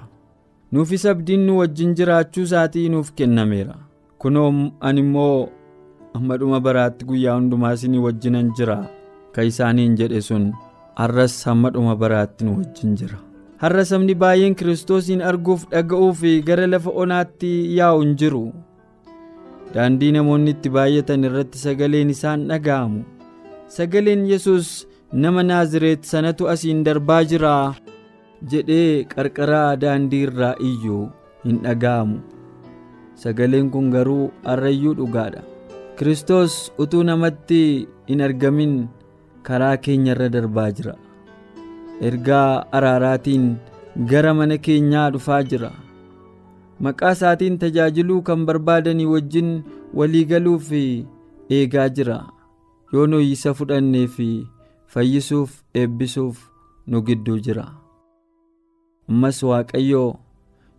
Nuufis 0.71 1.05
abdiin 1.05 1.45
nu 1.47 1.57
wajjin 1.59 1.93
jiraachuu 1.97 2.43
isaatii 2.47 2.89
nuuf 2.89 3.11
kennameera. 3.17 3.75
Kunoo 4.21 4.49
ani 4.81 4.99
immoo 5.05 5.49
hamma 6.13 6.37
dhuma 6.37 6.59
baraatti 6.59 7.05
guyyaa 7.05 7.35
hundumaa 7.39 7.73
isinii 7.77 7.97
wajjinan 8.07 8.51
jira. 8.57 8.77
Ka 9.31 9.43
isaaniin 9.43 9.95
jedhe 9.99 10.21
sun 10.21 10.51
har'as 10.99 11.35
hamma 11.45 11.69
dhuma 11.75 11.95
baraatti 11.95 12.45
nu 12.45 12.57
wajjin 12.59 12.95
jira. 13.01 13.17
Har'a 13.61 13.85
sabni 13.89 14.15
baay'een 14.21 14.55
kiristoosiin 14.55 15.21
arguuf 15.31 15.67
dhaga'uu 15.71 16.13
fi 16.13 16.31
gara 16.47 16.67
lafa 16.67 16.91
onaatti 17.03 17.51
yaa'u 17.77 18.01
hin 18.01 18.15
jiru. 18.21 18.43
Daandii 19.73 20.11
namoonni 20.15 20.51
itti 20.55 20.69
baay'atan 20.75 21.23
irratti 21.29 21.57
sagaleen 21.63 22.09
isaan 22.15 22.47
dhaga'amu. 22.51 23.01
Sagaleen 23.77 24.25
yesus 24.29 24.87
nama 25.11 25.43
naazireet 25.43 26.03
sanatu 26.03 26.49
asiin 26.53 26.83
darbaa 26.87 27.23
jira 27.31 27.53
jedhee 28.51 29.03
qarqaraa 29.13 29.75
daandii 29.83 30.23
irraa 30.27 30.55
iyyuu 30.69 31.03
hin 31.45 31.61
dhaga'amu. 31.65 32.19
Sagaleen 33.21 33.69
kun 33.73 33.89
garuu 33.95 34.31
har'ayyuu 34.45 34.93
dhugaadha. 34.99 35.41
Kiristoos 35.97 36.57
utuu 36.83 37.03
namatti 37.03 37.87
hin 38.09 38.21
argamin 38.27 38.75
karaa 39.47 39.77
keenya 39.87 40.13
irra 40.15 40.29
darbaa 40.35 40.69
jira. 40.79 40.93
Ergaa 42.09 42.65
araaraatiin 42.79 43.47
gara 44.11 44.33
mana 44.39 44.57
keenyaa 44.67 45.09
dhufaa 45.15 45.41
jira. 45.53 45.71
Maqaa 46.85 47.11
isaatiin 47.17 47.57
tajaajiluu 47.63 48.21
kan 48.27 48.45
barbaadanii 48.45 49.09
wajjin 49.13 49.49
walii 49.93 50.25
galuu 50.31 50.59
fi 50.59 50.83
eegaa 51.49 51.89
jira. 51.89 52.19
Yoo 52.93 53.19
isa 53.19 53.53
fudhannee 53.53 54.07
fi 54.07 54.29
fayyisuuf 54.93 55.51
eebbisuuf 55.81 56.37
nu 56.87 57.01
gidduu 57.07 57.37
jira. 57.45 57.65
Ammas 59.09 59.39
waaqayyoo 59.49 60.09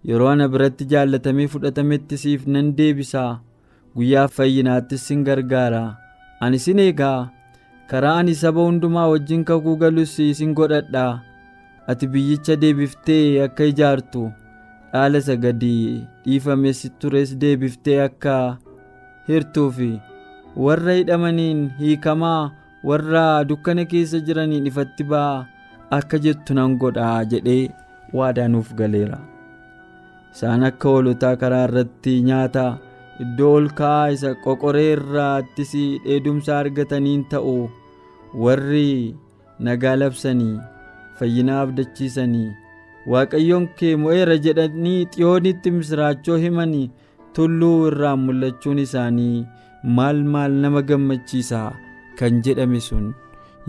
yeroo 0.09 0.29
ana 0.33 0.49
biratti 0.55 0.85
jaallatamee 0.93 1.47
fudhatametti 1.55 2.19
siif 2.25 2.47
nan 2.57 2.73
deebisaa 2.79 3.31
guyyaa 3.97 4.29
fayyinaattis 4.37 5.07
sin 5.09 5.25
gargaara. 5.29 5.83
Ani 6.41 6.59
sin 6.65 6.79
eegaa. 6.79 7.31
Karaa 7.91 8.17
ani 8.21 8.35
saba 8.35 8.61
hundumaa 8.67 9.09
wajjin 9.13 9.45
kakuu 9.49 9.77
galus 9.83 10.17
sin 10.41 10.53
godhadhaa 10.59 11.21
ati 11.91 12.07
biyyicha 12.13 12.57
deebiftee 12.63 13.43
akka 13.45 13.65
ijaartu 13.71 14.25
dhaala 14.93 15.19
isa 15.23 15.37
gadi 15.45 15.71
dhiifame 16.25 16.73
si 16.81 16.89
tures 17.01 17.31
deebiftee 17.45 17.97
akka 18.07 18.35
hirtuu 19.29 19.71
fi 19.79 19.89
warra 20.65 20.95
hidhamaniin 20.99 21.63
hiikamaa 21.79 22.51
warra 22.85 23.45
dukkana 23.49 23.85
keessa 23.93 24.21
jiraniin 24.27 24.67
ifatti 24.71 25.05
ba'aa 25.13 25.47
akka 25.99 26.19
jettu 26.27 26.55
nan 26.59 26.77
godhaa 26.83 27.25
jedhee 27.33 27.63
waadaa 28.19 28.49
nuuf 28.55 28.71
galeera. 28.81 29.19
Isaan 30.35 30.65
akka 30.71 30.89
hoolotaa 30.95 31.35
karaa 31.43 31.65
irratti 31.69 32.15
nyaata 32.29 32.67
iddoo 33.25 33.53
ol 33.61 33.69
ka'aa 33.81 34.11
isa 34.17 34.35
qoqoree 34.45 34.89
irraattis 34.97 35.73
dheedumsa 36.05 36.59
argataniin 36.61 37.25
ta'u 37.33 37.57
warri 38.45 39.15
nagaa 39.69 39.97
labsanii 40.03 40.55
fayyina 41.19 41.61
abdachiisanii 41.63 42.49
waaqayyoon 43.13 43.67
kee 43.81 43.95
mo'eera 44.03 44.37
jedhanii 44.47 45.01
xiyoonitti 45.15 45.71
misiraachoo 45.79 46.37
himanii 46.45 46.87
tulluu 47.39 47.77
irraan 47.91 48.21
mul'achuun 48.27 48.79
isaanii 48.87 49.47
maal 49.99 50.21
maal 50.35 50.53
nama 50.65 50.83
gammachiisa 50.91 51.63
kan 52.19 52.43
jedhame 52.47 52.81
sun 52.89 53.07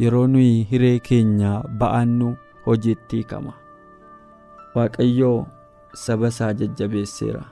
yeroo 0.01 0.27
nuyi 0.33 0.63
hiree 0.71 0.99
keenya 1.07 1.51
ba'annu 1.79 2.29
hojiitti 2.65 3.15
hiikama. 3.21 3.53
Waaqayyoo 4.75 5.45
saba 6.03 6.27
isaa 6.33 6.53
jajjabeesseera. 6.53 7.43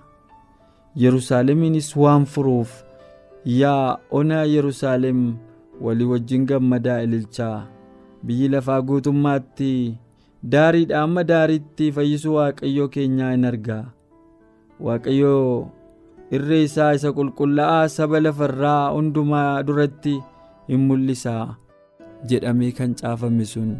Yerusaalemiinis 0.96 1.89
waan 1.98 2.25
furuuf 2.25 2.72
yaa 3.46 3.98
onaa 4.20 4.44
yerusaalem 4.54 5.22
walii 5.82 6.06
wajjin 6.12 6.46
gammadaa 6.50 7.01
ililchaa 7.06 7.67
biyyi 8.26 8.48
lafaa 8.54 8.82
guutummaatti 8.82 9.98
daariidha 10.54 11.02
amma 11.04 11.24
daariitti 11.32 11.91
fayyisuu 11.98 12.34
waaqayyoo 12.38 12.88
keenyaa 12.95 13.34
in 13.34 13.45
argaa. 13.52 13.86
Waaqayyoo 14.80 15.67
irree 16.32 16.63
isaa 16.63 16.93
isa 16.98 17.12
qulqullaa'aa 17.19 17.88
saba 17.98 18.19
lafarraa 18.26 18.89
hundumaa 18.95 19.63
duratti 19.67 20.15
in 20.67 20.88
mul'isaa 20.88 21.45
jedhamee 22.30 22.71
kan 22.80 22.95
caafame 23.01 23.45
sun 23.53 23.71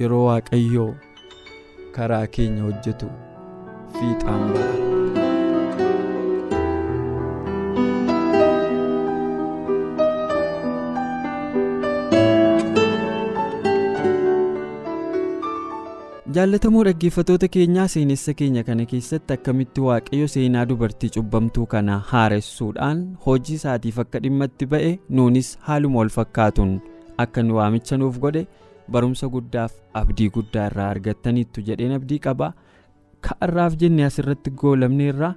yeroo 0.00 0.24
waaqayyoo 0.30 0.90
karaa 1.98 2.26
keenya 2.38 2.62
hojjetu 2.68 3.08
fiixaan 3.98 4.44
ba'a. 4.56 4.85
Jaallatamoo 16.46 16.82
dhaggeeffatoota 16.86 17.48
keenyaa 17.54 17.84
seenessa 17.92 18.32
keenya 18.40 18.62
kana 18.66 18.84
keessatti 18.90 19.32
akkamitti 19.34 19.80
waaqayyo 19.84 20.26
seenaa 20.34 20.64
dubartii 20.70 21.08
cubbamtuu 21.16 21.64
kana 21.72 21.96
haaressuudhaan 22.10 23.00
hojii 23.24 23.54
isaatiif 23.60 23.98
akka 24.02 24.18
dhimmatti 24.26 24.66
ba'e 24.74 24.92
nuunis 25.18 25.48
haaluma 25.68 25.98
wal 26.00 26.08
fakkaatuun 26.16 26.74
akka 27.24 27.42
nu 27.46 27.56
waamicha 27.58 27.96
nuuf 28.02 28.18
godhe 28.26 28.44
barumsa 28.96 29.28
guddaaf 29.36 29.72
abdii 30.02 30.28
guddaa 30.36 30.66
irraa 30.72 30.88
argattaniittu 30.96 31.66
jedheen 31.70 31.92
abdii 31.98 32.18
qaba 32.28 32.52
ka'arraaf 33.28 33.76
jenne 33.82 34.04
asirratti 34.10 34.50
goolamne 34.62 35.08
irraa 35.14 35.34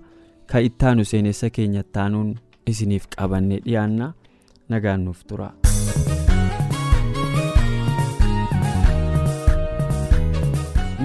ka 0.53 0.61
ittaanu 0.69 1.05
seenessa 1.13 1.49
keenya 1.57 1.79
ittaanuun 1.87 2.35
isiniif 2.73 3.09
qabanne 3.17 3.59
dhiyaanna 3.65 4.13
nagaan 4.75 5.03
nuuf 5.09 5.25
tura. 5.31 5.49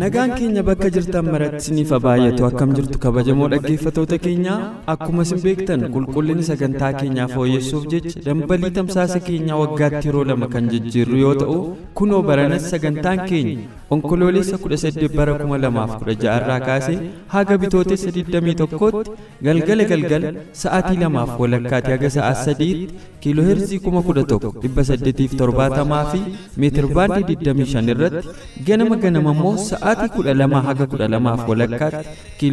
Nagaan 0.04 0.30
keenya 0.38 0.62
bakka 0.68 0.88
jirtan 0.94 1.24
maratti 1.32 1.58
isiniif 1.62 1.92
baay'atu 2.06 2.42
akkam 2.48 2.70
jirtu 2.78 2.96
kabajamoo 3.04 3.48
dhaggeeffatoota 3.52 4.16
keenya 4.24 4.54
akkuma 4.94 5.22
isin 5.26 5.40
beektan 5.44 5.80
qulqullinni 5.94 6.44
sagantaa 6.50 6.90
keenyaa 7.00 7.28
fooyyessuuf 7.34 7.84
jecha 7.92 8.20
dambalii 8.26 8.72
tamsaasa 8.78 9.18
keenyaa 9.28 9.58
waggaatti 9.62 10.04
yeroo 10.08 10.24
lama 10.30 10.46
kan 10.54 10.64
jijjiirru 10.72 11.16
yoo 11.24 11.34
ta'u 11.42 11.56
kunoo 12.00 12.20
baranas 12.30 12.66
sagantaan 12.74 13.22
keenya 13.30 13.56
onkoloolessa 13.96 14.56
18 14.66 15.10
bara 15.20 15.32
2016 15.44 16.28
irraa 16.36 16.60
kaasee 16.68 16.98
haga 17.36 17.56
bitootessa 17.64 18.10
21tti 18.18 19.16
galgala 19.48 19.84
galgala 19.92 20.28
sa'aatii 20.64 20.98
lamaaf 21.04 21.32
walakkaatti 21.44 21.90
haga 21.96 22.10
sa'aa 22.18 22.34
sadiitti 22.44 22.94
kiilooheerzii 23.24 23.80
11,870 23.88 26.04
fi 26.12 26.20
meetirbaandii 26.64 27.38
25 27.48 27.96
irratti 27.96 28.28
ganama 28.68 28.96
ganama 29.04 29.30
immoo 29.36 29.54
sa'aatii 29.94 30.14
kudha 30.16 30.34
lama 30.42 30.60
haga 30.68 30.86
kudha 30.92 31.08
lamaaf 31.14 31.48
walakkaatti 31.50 32.52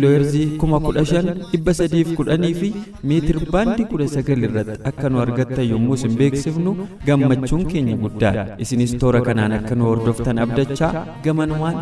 sadiif 1.82 2.10
kudhanii 2.18 2.54
fi 2.62 2.70
meetir 3.12 3.38
baandii 3.54 3.86
kudha 3.92 4.08
sagal 4.16 4.44
irratti 4.48 4.78
akka 4.92 5.10
nu 5.14 5.22
argattan 5.24 5.66
yommuu 5.72 5.98
isin 6.00 6.14
beeksifnu 6.22 6.72
gammachuun 7.08 7.66
keenya 7.72 7.96
guddaadha 8.04 8.46
isinis 8.66 8.94
toora 9.04 9.22
kanaan 9.28 9.58
akka 9.60 9.76
nu 9.82 9.90
hordoftan 9.92 10.40
abdachaa 10.46 10.94
gamanumaan 11.28 11.78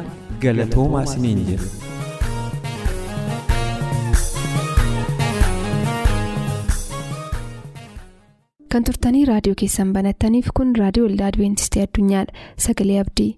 galatoomaa 0.45 1.03
isiniin 1.09 1.45
jira. 1.51 1.69
kan 8.73 8.83
turtanii 8.87 9.25
raadiyoo 9.29 9.57
keessan 9.61 9.93
banattaniif 9.95 10.51
kun 10.59 10.75
raadiyoo 10.81 11.07
waldaa 11.09 11.31
adibeentistii 11.33 11.81
addunyaadha 11.85 12.33
sagalee 12.67 12.99
abdii. 13.05 13.31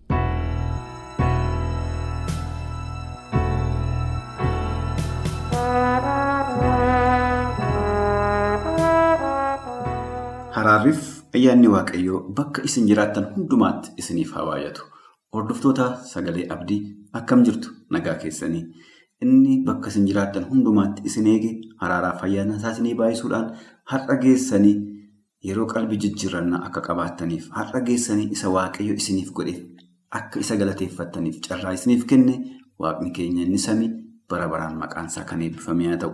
Haraarriif 10.61 11.01
ayyaanni 11.37 11.67
waaqayyoo 11.73 12.19
bakka 12.37 12.61
isin 12.67 12.85
jiraattan 12.89 13.25
hundumaatti 13.35 13.93
isiniif 14.01 14.33
haa 14.35 14.43
baay'atu. 14.49 14.83
Hordoftoota 15.33 15.85
sagalee 16.09 16.45
abdii 16.55 16.79
akkam 17.19 17.41
jirtu 17.47 17.71
nagaa 17.95 18.13
keessanii 18.23 18.61
inni 19.25 19.55
bakka 19.69 19.89
isin 19.93 20.05
jiraattan 20.09 20.45
hundumaatti 20.51 21.01
isin 21.09 21.27
eege 21.33 21.49
haraaraaf 21.81 22.21
ayyaana 22.27 22.59
isaa 22.59 22.73
isinii 22.75 22.93
baay'isuudhaan 23.01 23.47
har'a 23.93 24.17
geessanii 24.25 24.75
yeroo 25.49 25.65
qalbii 25.73 25.99
jijjiirannaa 26.05 26.61
akka 26.69 26.81
qabaattaniif 26.89 27.49
har'a 27.57 27.81
geessanii 27.89 28.29
isa 28.37 28.53
waaqayyo 28.57 28.93
isiniif 29.01 29.31
godheef 29.39 29.61
akka 30.21 30.39
isa 30.45 30.55
galateeffattaniif 30.61 31.41
carraa 31.47 31.73
isiniif 31.79 32.05
kenne 32.13 32.35
waaqni 32.85 33.11
keenya 33.19 33.47
inni 33.47 33.57
samii 33.67 33.89
bara 34.29 34.47
baraan 34.53 34.77
maqaansaa 34.83 35.23
kan 35.31 35.41
eebbifame 35.41 35.87
haa 35.93 35.97
ta'u. 36.05 36.13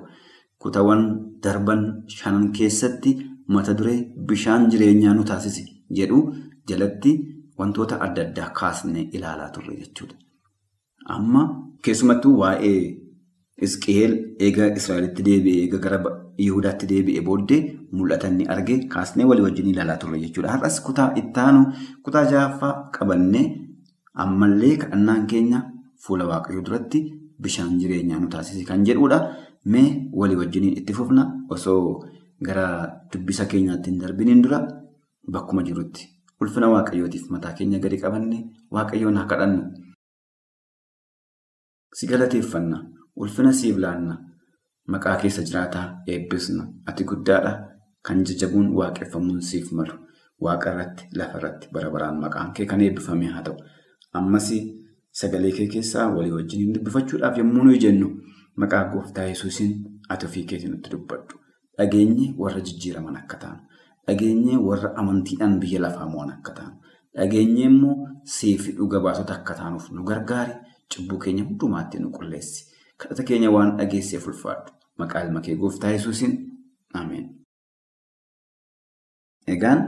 Kutawwan 0.62 1.04
darban 1.44 1.82
shanan 2.20 2.52
keessatti 2.60 3.12
mata 3.56 3.74
duree 3.80 3.98
bishaan 4.30 4.70
jireenyaa 4.72 5.14
nu 5.18 5.24
taasise 5.32 5.64
jedhu 6.00 6.20
jalatti 6.70 7.12
wantoota 7.60 8.00
adda 8.06 8.22
addaa 8.28 8.50
kaasnee 8.60 9.04
ilaalaa 9.18 9.50
turre 9.56 9.76
jechuudha. 9.82 10.16
Amma 11.16 11.44
keessumattuu 11.84 12.38
waa'ee 12.44 12.80
Isqeel 13.66 14.12
eega 14.46 14.66
Israa'elitti 14.80 15.24
deebi'ee 15.28 15.62
eega 15.64 15.78
gara 15.86 15.98
Yihudaatti 16.46 16.86
deebi'ee 16.92 17.22
booddee 17.28 17.62
mul'ata 18.00 18.28
inni 18.32 18.46
arge 18.56 18.76
kaasnee 18.94 19.26
walii 19.30 19.44
wajjin 19.48 19.68
ilaalaa 19.72 19.98
turre 20.04 20.20
jechuudha. 20.24 20.52
Har'as 20.56 20.78
kutaa 20.88 21.08
ittaanu 21.22 21.62
kutaa 22.04 22.24
ja'affaa 22.34 22.74
qabannee 22.98 23.46
ammallee 24.26 24.76
kadhannaan 24.84 25.26
keenya 25.32 25.64
fuula 26.06 26.26
waaqayyoo 26.32 26.64
duratti 26.68 27.02
bishaan 27.42 27.80
jireenyaa 27.80 28.20
nu 28.20 28.28
taasise 28.36 28.64
kan 28.70 28.86
jedhudha. 28.90 29.20
Mee 29.74 29.90
walii 30.20 30.36
wajjiniin 30.42 30.78
itti 30.82 30.94
fufna 31.00 31.24
osoo 31.50 31.82
gara 32.42 32.68
dubbisa 33.14 33.46
keenyaatti 33.46 33.90
hin 33.92 34.00
darbiniin 34.02 34.44
dura 34.44 34.60
bakkuma 35.32 35.64
jirutti. 35.64 36.08
Ulfina 36.42 36.68
waaqayyootiif 36.70 37.30
mataa 37.34 37.54
keenya 37.58 37.80
gadi 37.80 37.98
qabanne 38.02 38.40
waaqayyoon 38.72 39.18
haa 39.18 39.26
kadhannu. 39.32 39.64
Si 41.98 42.08
galateeffanna 42.08 42.78
ulfina 43.16 43.52
siif 43.60 43.78
laanna 43.84 44.16
maqaa 44.94 45.16
keessa 45.22 45.42
jiraataa 45.48 45.86
eebbisna. 46.08 46.64
Ati 46.90 47.04
guddaadha 47.12 47.54
kan 48.06 48.24
jajabuun 48.28 48.68
waaqeffamuun 48.80 49.42
siif 49.42 49.72
malu. 49.72 49.96
Waaqa 50.46 50.72
irratti 50.74 51.04
lafa 51.18 51.38
irratti 51.40 51.68
bara 51.74 51.90
baraan 51.96 52.20
maqaan 52.26 52.54
kee 52.54 52.66
kan 52.70 52.82
eebbifame 52.82 53.28
haa 53.34 53.42
ta'u. 53.48 53.56
Ammas 54.14 54.52
sagalee 55.20 55.52
kee 55.58 55.68
keessaa 55.74 56.08
walii 56.16 56.32
wajjin 56.38 56.74
dubbifachuudhaaf 56.76 57.38
yommuu 57.42 57.64
nuyi 57.66 57.80
jennu 57.86 58.08
maqaa 58.62 58.84
gooftaa 58.94 59.26
yesuusiin 59.32 59.74
ati 60.10 60.26
ofii 60.30 60.46
keetii 60.50 60.70
nutti 60.74 60.92
dubbadhu 60.94 61.40
dhageenye 61.78 62.34
warra 62.38 62.62
jijjiiraman 62.62 63.16
akka 63.22 63.38
ta'an. 63.38 63.60
Dhageenye 64.08 64.58
warra 64.68 64.94
amantiidhaan 64.96 65.60
biyya 65.60 65.80
lafaa 65.82 66.08
mo'an 66.10 66.32
akka 66.38 66.52
ta'an. 66.58 66.74
Dhageenye 67.16 67.64
immoo 67.72 67.96
seefi 68.24 68.72
dhuga 68.78 69.00
baasota 69.00 69.34
akka 69.40 69.54
taanuuf 69.60 69.92
nu 69.92 70.04
gargaari. 70.04 70.54
Cubbuu 70.92 71.18
keenya 71.20 71.44
hundumaatti 71.44 72.00
nu 72.00 72.10
qulleessi. 72.12 72.66
Kadhata 72.98 73.24
keenya 73.24 73.52
waan 73.52 73.78
dhageesseef 73.78 74.28
ulfaadhu 74.28 74.72
maqaa 74.98 75.24
ilma 75.26 75.42
kee 75.46 75.56
gooftaa 75.56 75.92
yesuusiin 75.96 76.34
ameen. 76.94 77.26
Egaan 79.48 79.82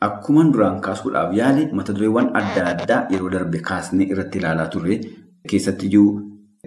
akkuma 0.00 0.44
duraan 0.52 0.80
kaasuudhaaf 0.84 1.34
yaale 1.36 1.64
mata 1.78 1.92
dureewwan 1.96 2.30
adda 2.40 2.62
addaa 2.72 3.00
yeroo 3.12 3.30
darbe 3.34 3.58
kaasnee 3.68 4.06
irratti 4.12 4.38
ilaalaa 4.38 4.68
turre 4.74 4.96
keessatti 5.50 5.86
iyyuu 5.90 6.10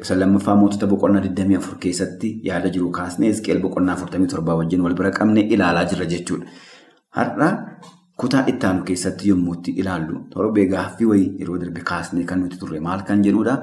isa 0.02 0.16
lammaffaa 0.20 0.56
mootota 0.60 0.88
boqonnaa 0.92 1.22
24 1.26 1.76
keessatti 1.84 2.30
yaada 2.48 2.70
jiru 2.76 2.90
kaasnee 2.98 3.30
Hizqeel 3.32 3.62
boqonnaa 3.66 3.96
47 4.00 4.56
wajjin 4.62 4.82
wal 4.86 4.94
bira 5.00 5.12
qabnee 5.18 5.44
ilaalaa 5.56 5.84
jirra 5.92 6.06
jechuudha. 6.14 6.46
Har'a 7.18 7.48
kutaa 8.24 8.42
itti 8.52 8.66
aanu 8.70 8.84
keessatti 8.90 9.30
yommuu 9.32 9.54
itti 9.60 9.72
ilaallu 9.84 10.20
torbee 10.34 10.66
gaaffii 10.74 11.08
wayii 11.12 11.30
yeroo 11.44 11.58
darbe 11.62 11.82
kaasnee 11.92 12.26
kan 12.32 12.42
nuti 12.44 12.58
turre 12.64 12.80
maal 12.88 13.04
kan 13.10 13.24
jedhudha. 13.28 13.54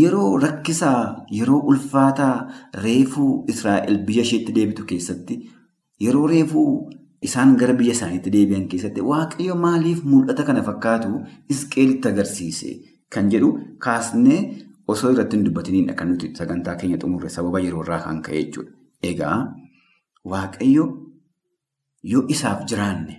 Yeroo 0.00 0.30
rakkisaa 0.44 1.26
yeroo 1.40 1.58
ulfaataa 1.72 2.34
reefuu 2.84 3.30
Israa'el 3.54 3.98
biyya 4.06 4.22
isheetti 4.28 4.54
deebitu 4.58 4.84
keessatti 4.92 5.36
yeroo 6.06 6.26
reefuu 6.32 6.70
isaan 7.28 7.52
gara 7.60 7.74
biyya 7.82 7.92
isaaniitti 7.98 8.32
deebi'an 8.38 8.64
keessatti 8.72 9.00
waaqayyo 9.10 9.54
maaliif 9.66 10.00
mul'ata 10.12 10.42
kana 10.48 10.62
fakkaatu 10.70 11.20
Hizqeelitti 11.50 12.08
agarsiise 12.14 12.72
kan 13.14 13.28
jedhu 13.34 13.52
kaasnee 13.88 14.40
osoo 14.94 15.10
irratti 15.14 15.36
hin 15.36 15.44
dubbatiniidha 15.46 15.94
kan 16.00 16.08
nuti 16.12 16.26
sagantaa 16.38 16.74
keenya 16.80 16.98
xumurre 17.02 17.28
sababa 17.36 17.60
yeroo 17.66 17.82
irraa 17.84 18.00
kan 18.06 18.20
ka'e 18.26 18.42
jechuudha. 18.44 18.72
Egaa 19.10 19.38
waaqayyo 20.32 20.84
yoo 22.12 22.24
isaaf 22.34 22.60
jiraanne 22.70 23.14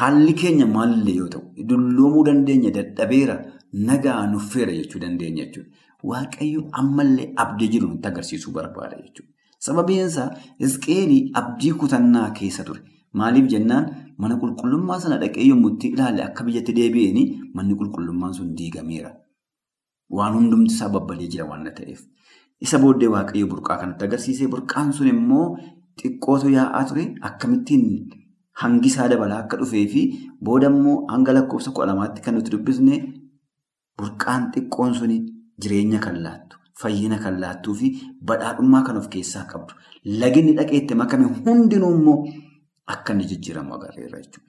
haalli 0.00 0.32
keenya 0.42 0.66
maalillee 0.76 1.16
yoo 1.20 1.28
ta'u 1.34 1.64
dulloomuu 1.70 2.24
dandeenya 2.28 2.70
dadhabeera 2.76 3.36
nagaa 3.88 4.20
nuffeera 4.34 4.72
jechuu 4.78 5.00
dandeenya 5.04 5.44
jechuudha. 5.46 5.70
Waaqayyo 6.10 6.60
ammallee 6.82 7.32
abdii 7.44 7.68
jiru 7.74 7.88
nutti 7.88 8.08
agarsiisuu 8.12 8.52
barbaada 8.58 8.96
jechuudha. 9.04 9.32
Sababiin 9.66 10.06
isaa 10.06 10.30
abdii 11.40 11.72
kutannaa 11.80 12.30
keessa 12.38 12.64
ture. 12.68 12.80
Maaliif 13.12 13.48
jennaan 13.52 13.86
mana 14.22 14.36
qulqullummaa 14.42 15.00
sana 15.00 15.18
dhaqee 15.22 15.44
yommuu 15.48 15.70
itti 15.74 15.88
ilaalle 15.96 16.22
akka 16.28 16.44
biyyatti 16.46 16.72
deebi'een 16.78 17.50
manni 17.54 17.74
qulqullummaan 17.80 18.34
sun 18.38 18.54
diigameera. 18.58 19.10
Waan 20.18 20.34
hundumti 20.38 20.74
isaa 20.74 20.88
babbalee 20.94 21.28
jira 21.32 21.44
waan 21.50 21.64
ta'eef. 21.78 22.00
Isa 22.66 22.78
booddee 22.82 23.08
waaqayyo 23.14 23.46
burqaa 23.52 23.76
kanatti 23.82 24.04
agarsiisee 24.08 24.48
burqaan 24.54 24.92
sun 24.96 25.08
immoo 25.14 25.46
xiqqootu 26.00 26.50
yaa'aa 26.56 26.82
ture 26.88 27.04
akkamittiin 27.28 27.84
hangi 28.62 28.88
isaa 28.92 29.08
dabalaa 29.12 29.38
akka 29.44 29.56
dhufee 29.60 29.86
fi 29.92 30.02
booda 30.48 30.68
immoo 30.72 30.96
hanga 31.12 31.32
lakkoofsa 31.36 31.70
kudha 31.76 31.86
lamaatti 31.92 32.20
kan 32.26 32.34
nuti 32.38 32.50
dubbisne 32.54 32.96
burqaan 33.98 34.50
xiqqoon 34.54 34.94
suni 35.00 35.18
jireenya 35.62 35.98
kan 36.06 36.16
laattu. 36.26 36.56
Fayyina 36.80 37.18
kan 37.24 37.34
laattuu 37.42 37.74
fi 37.80 37.88
badhaadhummaa 38.28 38.82
kan 38.86 38.96
of 39.00 39.08
keessaa 39.14 39.44
qabdu. 39.52 39.74
Laginni 40.20 40.52
dhaqeetti 40.58 40.94
makame 41.00 41.24
hundinuu 41.46 41.90
immoo 41.98 42.18
akka 42.94 43.12
inni 43.14 43.24
jijjiiramu 43.32 43.74
agarreerra 43.76 44.18
jechuudha. 44.24 44.48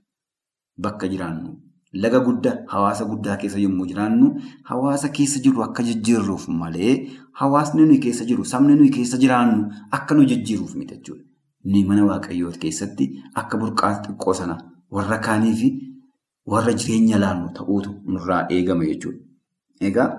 Bakka 0.84 1.08
jiraannu 1.14 1.50
laga 1.94 2.20
guddaa 2.28 2.56
hawaasa 2.74 3.06
guddaa 3.12 3.38
keessa 3.42 3.60
yommuu 3.64 3.86
jiraannu 3.92 4.28
hawaasa 4.70 5.10
keessa 5.18 5.40
jiru 5.46 5.64
akka 5.64 5.84
jijjiirruuf 5.88 6.48
malee 6.62 6.94
hawaasni 7.42 7.86
nuyi 7.86 8.00
keessa 8.06 8.26
jiru 8.30 8.46
sabni 8.52 8.76
nuyi 8.80 8.90
keessa 8.98 9.18
jiraannu 9.24 9.62
akka 10.00 10.16
nu 10.16 10.26
jijjiiruuf 10.32 10.76
miti 10.76 10.96
jechuudha. 10.96 11.24
Nuyi 11.66 11.84
mana 11.90 12.06
waaqayyoo 12.10 12.52
keessatti 12.62 13.10
akka 13.42 13.58
burqaa 13.64 13.94
xiqqoo 14.04 14.34
sana 14.40 14.56
warra 14.98 15.18
kaanii 15.26 15.56
fi 15.64 15.70
warra 16.54 16.74
jireenya 16.84 17.18
laannu 17.24 17.50
ta'uutu 17.58 17.92
nurraa 18.14 18.46
eegama 18.56 18.86
jechuudha. 18.86 19.20
Egaa 19.90 20.10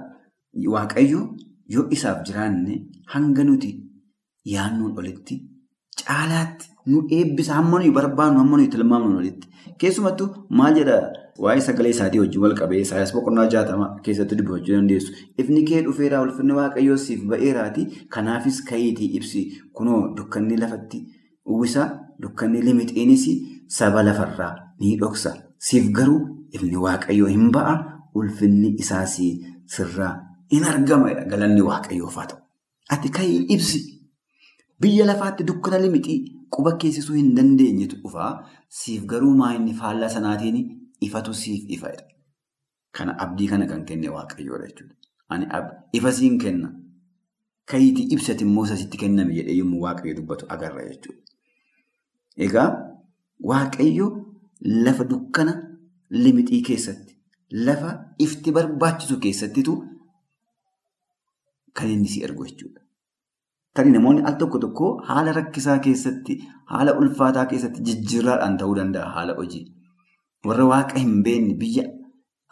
waaqayyoo. 0.74 1.24
Yoo 1.72 1.86
isaaf 1.96 2.18
jiraanne 2.28 2.74
hanga 3.12 3.44
nuti 3.48 3.68
yaannuun 4.52 4.98
olitti 5.00 5.34
caalaatti 6.00 6.66
nu 6.90 6.98
eebbisa 7.18 7.54
hamma 7.58 7.78
nuyi 7.78 7.90
barbaannu 7.98 8.38
hamma 8.40 8.56
nuyi 8.58 8.68
tilmaamnu 8.74 9.18
olitti. 9.18 9.48
Keessumattuu 9.78 10.28
maal 10.58 10.74
jedha 10.78 10.96
waa'ee 11.38 11.60
sagalee 11.66 11.90
isaatii 11.94 12.20
wajjin 12.22 12.42
wal 12.44 12.54
qabee 12.60 12.80
Isaayaas 12.84 13.12
boqonnaa 13.14 13.46
jaatama 13.54 13.86
keessatti 14.06 14.36
dubbachuu 14.38 14.74
dandeessu. 14.76 15.12
Ifni 15.38 15.62
kee 15.68 15.82
dhufeeraa 15.86 16.20
ulfinni 16.26 16.52
waaqayyoo 16.58 16.96
siif 17.04 17.22
ba'eeraati. 17.30 17.86
Kanaafis 18.16 18.60
ka'iitii 18.70 19.10
ibsi 19.18 19.42
kunoo 19.72 20.00
dukkanni 20.16 20.56
lafatti 20.64 21.00
uwwisa 21.46 21.86
dukkanni 22.22 22.62
limixiinis 22.66 23.24
saba 23.78 24.02
lafarraa 24.02 24.52
ni 24.80 24.96
dhoksa. 25.00 25.32
Siif 25.58 25.88
garuu 25.98 26.20
ifni 26.52 26.76
waaqayyoo 26.84 27.28
hin 27.36 27.50
ba'a 27.56 27.74
ulfinni 28.14 28.74
isaas 28.84 29.16
sirraa. 29.76 30.12
In 30.50 30.64
argama 30.64 31.14
galanni 31.30 31.60
waaqayyoof 31.70 32.16
haa. 32.16 32.38
Ati 32.90 33.08
ka'ii 33.08 33.46
ibsi. 33.56 33.80
Biyya 34.80 35.06
lafaatti 35.06 35.44
dukkana 35.48 35.78
limixii 35.78 36.18
quba 36.50 36.72
keessisuu 36.76 37.14
hin 37.14 37.34
dandeenyetu 37.36 37.96
dhufaa. 38.02 38.32
Siif 38.68 39.04
garuu 39.06 39.34
maayinni 39.36 39.74
faallaa 39.74 40.08
sanaatiin 40.08 40.58
ifatu 41.06 41.34
siif 41.42 41.70
ifadha. 41.76 42.04
Kana 42.96 43.12
abdii 43.24 43.48
kana 43.52 43.66
kan 43.66 43.84
kenne 43.88 44.08
waaqayyoodha 44.16 44.66
jechuudha. 44.70 44.94
Ani 45.28 45.46
ifa 45.98 46.12
siin 46.18 46.38
kenna. 46.38 46.68
Ka'iitii 47.70 48.08
ibsati 48.16 48.44
immoo 48.44 48.66
sasitti 48.70 48.98
kenname 49.02 49.34
jedhee 49.38 49.56
yommuu 49.60 49.80
waaqayyo 49.86 50.14
dubbatu 50.18 50.46
agarra 50.56 50.84
jechuudha. 50.88 51.22
Egaa 52.46 52.68
waaqayyo 53.52 54.08
lafa 54.84 55.04
dukkana 55.14 55.54
limixii 56.10 56.62
keessatti 56.68 57.16
lafa 57.68 57.90
ifti 58.26 58.52
barbaachisu 58.58 59.18
keessattitu. 59.26 59.74
Kan 61.74 61.88
inni 61.94 62.08
si 62.08 62.22
ergu 62.24 62.44
jechuudha. 62.48 62.80
Tarii 63.74 63.92
namoonni 63.92 64.22
al 64.28 64.34
tokko 64.40 64.58
tokko 64.62 64.88
haala 65.08 65.32
rakkisaa 65.32 65.78
keessatti, 65.84 66.34
haala 66.72 66.92
ulfaataa 67.00 67.46
keessatti 67.52 67.80
jijjiirraadhaan 67.86 68.58
ta'uu 68.62 68.74
danda'a 68.78 69.12
haala 69.14 69.34
hojii. 69.38 69.62
Warra 70.46 70.64
waaqa 70.72 70.98
hin 70.98 71.22
beekne 71.26 71.54
biyya 71.62 71.84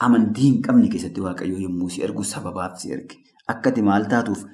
amantii 0.06 0.46
hin 0.50 0.58
qabne 0.66 0.88
keessatti 0.94 1.20
waaqayyoo 1.26 1.60
yommuu 1.66 1.88
si 1.94 2.02
ergu 2.06 2.24
sababaaf 2.32 2.78
si 2.82 2.92
erge. 2.96 3.16
Akkati 3.54 3.82
maal 3.88 4.06
taatuuf 4.12 4.44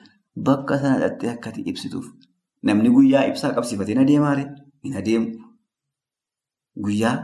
bakka 0.48 0.78
sana 0.84 0.98
dhattee 1.02 1.30
akkati 1.34 1.62
ibsituuf. 1.72 2.06
Namni 2.62 2.90
guyyaa 2.96 3.26
ibsaa 3.32 3.52
qabsiifatee 3.58 3.94
na 3.98 4.04
deemaare 4.10 4.44
hin 4.84 4.96
adeemu. 5.00 5.28
Guyyaa 6.86 7.14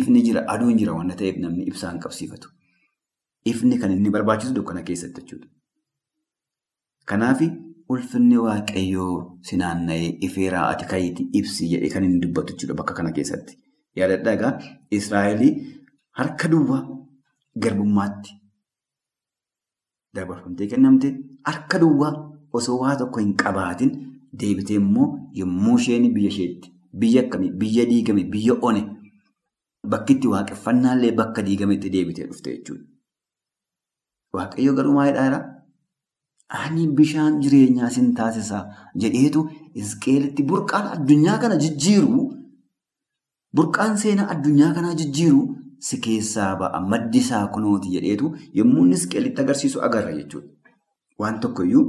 ifni 0.00 0.22
jira, 0.28 0.44
aduun 0.54 0.78
jira 0.78 0.92
waan 0.96 1.12
ta'eef 1.20 1.36
namni 1.44 1.66
ibsaa 1.72 1.90
hin 1.92 2.00
qabsiifatu. 2.06 2.48
Ifni 3.52 3.78
kan 3.82 3.92
inni 3.92 4.10
barbaachisu 4.16 4.54
dukkana 4.54 4.82
keessatti 4.88 5.20
jechuudha. 5.20 5.48
Kanaaf 7.04 7.40
ulfinni 7.92 8.36
waaqayyoo 8.46 9.38
si 9.48 9.56
naanna'ee 9.60 10.10
ifeeraa 10.28 10.66
ati 10.72 10.86
ka'iitii 10.92 11.28
ibsi 11.40 11.68
jedhee 11.72 11.90
kan 11.94 12.04
inni 12.08 12.20
dubbatu 12.24 12.54
jechuudha 12.54 12.74
bakka 12.80 12.94
kana 13.00 13.12
keessatti. 13.18 13.58
Yaadadhaa 14.00 14.34
egaa 14.38 14.52
Israa'eel 14.98 15.42
harka 16.20 16.48
duwwaa 16.52 16.82
garbummaatti 17.64 18.32
dabarfamtee 20.14 20.66
kennamte 20.72 21.08
harka 21.50 21.78
duwwaa 21.82 22.12
osoo 22.60 22.78
waa 22.82 22.96
tokko 23.02 23.20
hin 23.24 23.34
qabaatin 23.42 23.92
deebitee 24.42 24.76
immoo 24.82 25.08
yommuu 25.40 25.76
isheen 25.82 26.08
biyya 26.16 26.30
isheetti 26.34 26.72
biyya 27.04 27.22
akkamii 27.24 27.50
biyya 27.62 27.84
diigame 27.92 28.24
biyya 28.34 28.54
one 28.70 28.82
bakki 29.94 30.12
itti 30.18 30.28
waaqeffannaallee 30.34 31.12
bakka 31.20 31.42
diigametti 31.48 31.90
deebitee 31.94 32.26
dhufte 32.26 32.50
jechuudha. 32.56 32.84
Waaqayyo 34.34 34.72
garuu 34.76 34.92
maalidhaa 34.98 35.40
Ani 36.60 36.86
bishaan 36.96 37.40
jireenyaa 37.42 37.90
sin 37.90 38.08
taasisa 38.14 38.58
jedheetu 39.02 39.42
Hizqeelitti 39.76 40.42
burqaan 40.48 40.86
addunyaa 40.94 41.36
kana 41.44 41.56
jijjiiru 41.62 42.24
burqaan 43.56 43.96
seenaa 44.02 44.28
addunyaa 44.34 44.72
kanaa 44.78 44.94
jijjiiru 45.00 45.42
si 45.88 45.98
keessaa 46.06 46.50
ba'a 46.60 46.80
maddi 46.92 47.18
isaa 47.24 47.46
kunooti 47.54 47.88
jedheetu 47.94 48.34
yommuu 48.58 48.84
inni 48.86 48.96
Hizqeelitti 48.98 49.40
agarsiisu 49.44 49.80
agarra 49.88 50.12
jechuudha. 50.18 50.48
waan 51.20 51.40
tokkoyyuu 51.40 51.84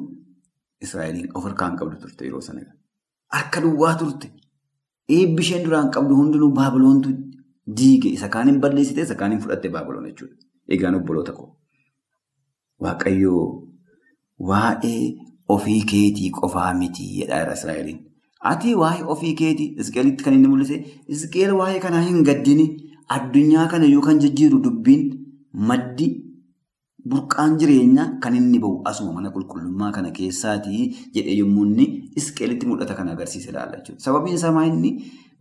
Israa'eliin 0.86 1.30
of 1.36 1.44
harkaan 1.48 1.76
qabdu 1.80 1.96
turte 2.02 2.26
yeroo 2.26 2.42
sana. 2.48 2.62
Harka 3.36 3.62
duwwaa 3.64 3.94
turte. 4.00 4.28
Eebbi 5.18 5.42
isheen 5.46 5.64
duraan 5.66 5.90
qabdu 5.96 6.16
hundinuu 6.18 6.50
Baabiloontu 6.58 7.10
diige. 7.78 8.10
Isa 8.18 8.28
kaaniin 8.34 8.60
balleessite 8.66 9.02
isa 9.08 9.16
kaaniin 9.22 9.40
fudhatte 9.44 9.70
Baabiloon 9.76 10.06
jechuudha. 10.10 10.36
Egaan 10.78 10.96
obboloota 11.00 11.32
koo. 11.38 11.48
Waaqayyoo 12.84 13.46
waa'ee 14.50 15.02
ofii 15.56 15.82
keetii 15.92 16.30
qofaa 16.40 16.74
miti 16.82 17.08
jedha 17.20 17.54
Israa'eliin. 17.54 18.00
Ati 18.52 18.76
waa'ee 18.82 19.04
ofii 19.14 19.34
keetii 19.42 19.70
Isqeelitti 19.82 20.24
kan 20.24 20.34
inni 20.38 20.48
mul'ise 20.54 20.78
Isqeel 21.16 21.52
waa'ee 21.60 21.80
kanaa 21.86 22.02
hin 22.08 22.24
gaddini 22.30 22.66
addunyaa 23.18 23.68
kana 23.74 23.86
yoo 23.94 24.02
kan 24.08 24.20
jijjiiru 24.24 24.60
dubbiin 24.66 25.04
maddi 25.70 26.08
burqaan 27.14 27.56
jireenyaa 27.62 28.08
kan 28.26 28.36
inni 28.40 28.60
bahu 28.66 28.82
asuma 28.92 29.14
mana 29.18 29.32
qulqullummaa 29.36 29.92
kana 29.98 30.12
keessaatii 30.20 30.82
jedhee 31.18 31.38
yommuu 31.40 31.66
inni 31.70 31.86
Isqeelitti 32.22 32.68
mul'ata 32.72 32.98
kan 33.00 33.10
agarsiise 33.14 33.50
ilaalla 33.54 33.78
jechuudha. 33.80 34.04
Sababiin 34.06 34.36
isaa 34.40 34.66
inni 34.72 34.92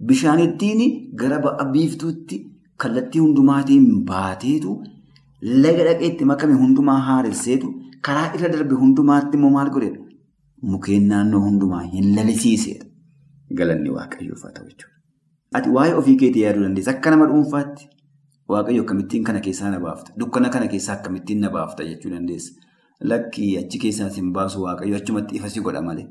bishaanittiin 0.08 0.80
gara 1.22 1.38
ba'a 1.46 1.64
biiftuutti 1.74 2.40
kallattii 2.84 3.20
hundumaatiin 3.24 3.90
baateetu 4.12 4.76
laga 5.64 5.84
dhaqeetti 5.90 6.24
makame 6.32 6.54
hundumaa 6.62 7.00
haaresseetu 7.08 7.74
karaa 8.08 8.30
irra 8.38 8.48
darbe 8.54 8.74
hundumaatti 8.84 9.36
immoo 9.40 9.50
maal 9.58 9.70
godheedha? 9.76 10.00
Mukeen 10.72 11.06
naannoo 11.12 11.40
hundumaa 11.48 11.84
hin 11.92 12.14
lalisiisedha. 12.16 12.84
Galanni 13.60 13.90
waaqayyoof 13.96 14.42
haa 14.46 14.52
ta'u 14.56 14.66
jechuudha. 14.68 14.94
Ati 15.58 15.68
waa'ee 15.76 15.94
ofii 16.00 16.16
keetii 16.22 16.42
yaaduu 16.46 16.62
dandeessa. 16.66 16.90
Akka 16.96 17.10
nama 17.14 17.26
dhuunfaatti 17.30 17.88
waaqayyo 18.54 18.82
akkamittiin 18.84 19.24
kana 19.28 19.40
keessaa 19.46 19.70
na 19.70 19.80
baafta? 19.86 20.12
Dukkana 20.20 20.48
kana 20.56 20.66
keessaa 20.74 20.94
akkamittiin 20.98 21.40
na 21.46 21.50
baafta 21.56 21.84
jechuu 21.88 22.10
dandeessa. 22.14 22.52
Lakkii 23.12 23.50
achi 23.62 23.78
keessaas 23.86 24.16
hin 24.20 24.32
baasu 24.38 24.62
waaqayyo 24.66 24.96
achumatti 25.02 25.36
ifa 25.40 25.50
si 25.56 25.60
godha 25.60 25.82
malee. 25.88 26.06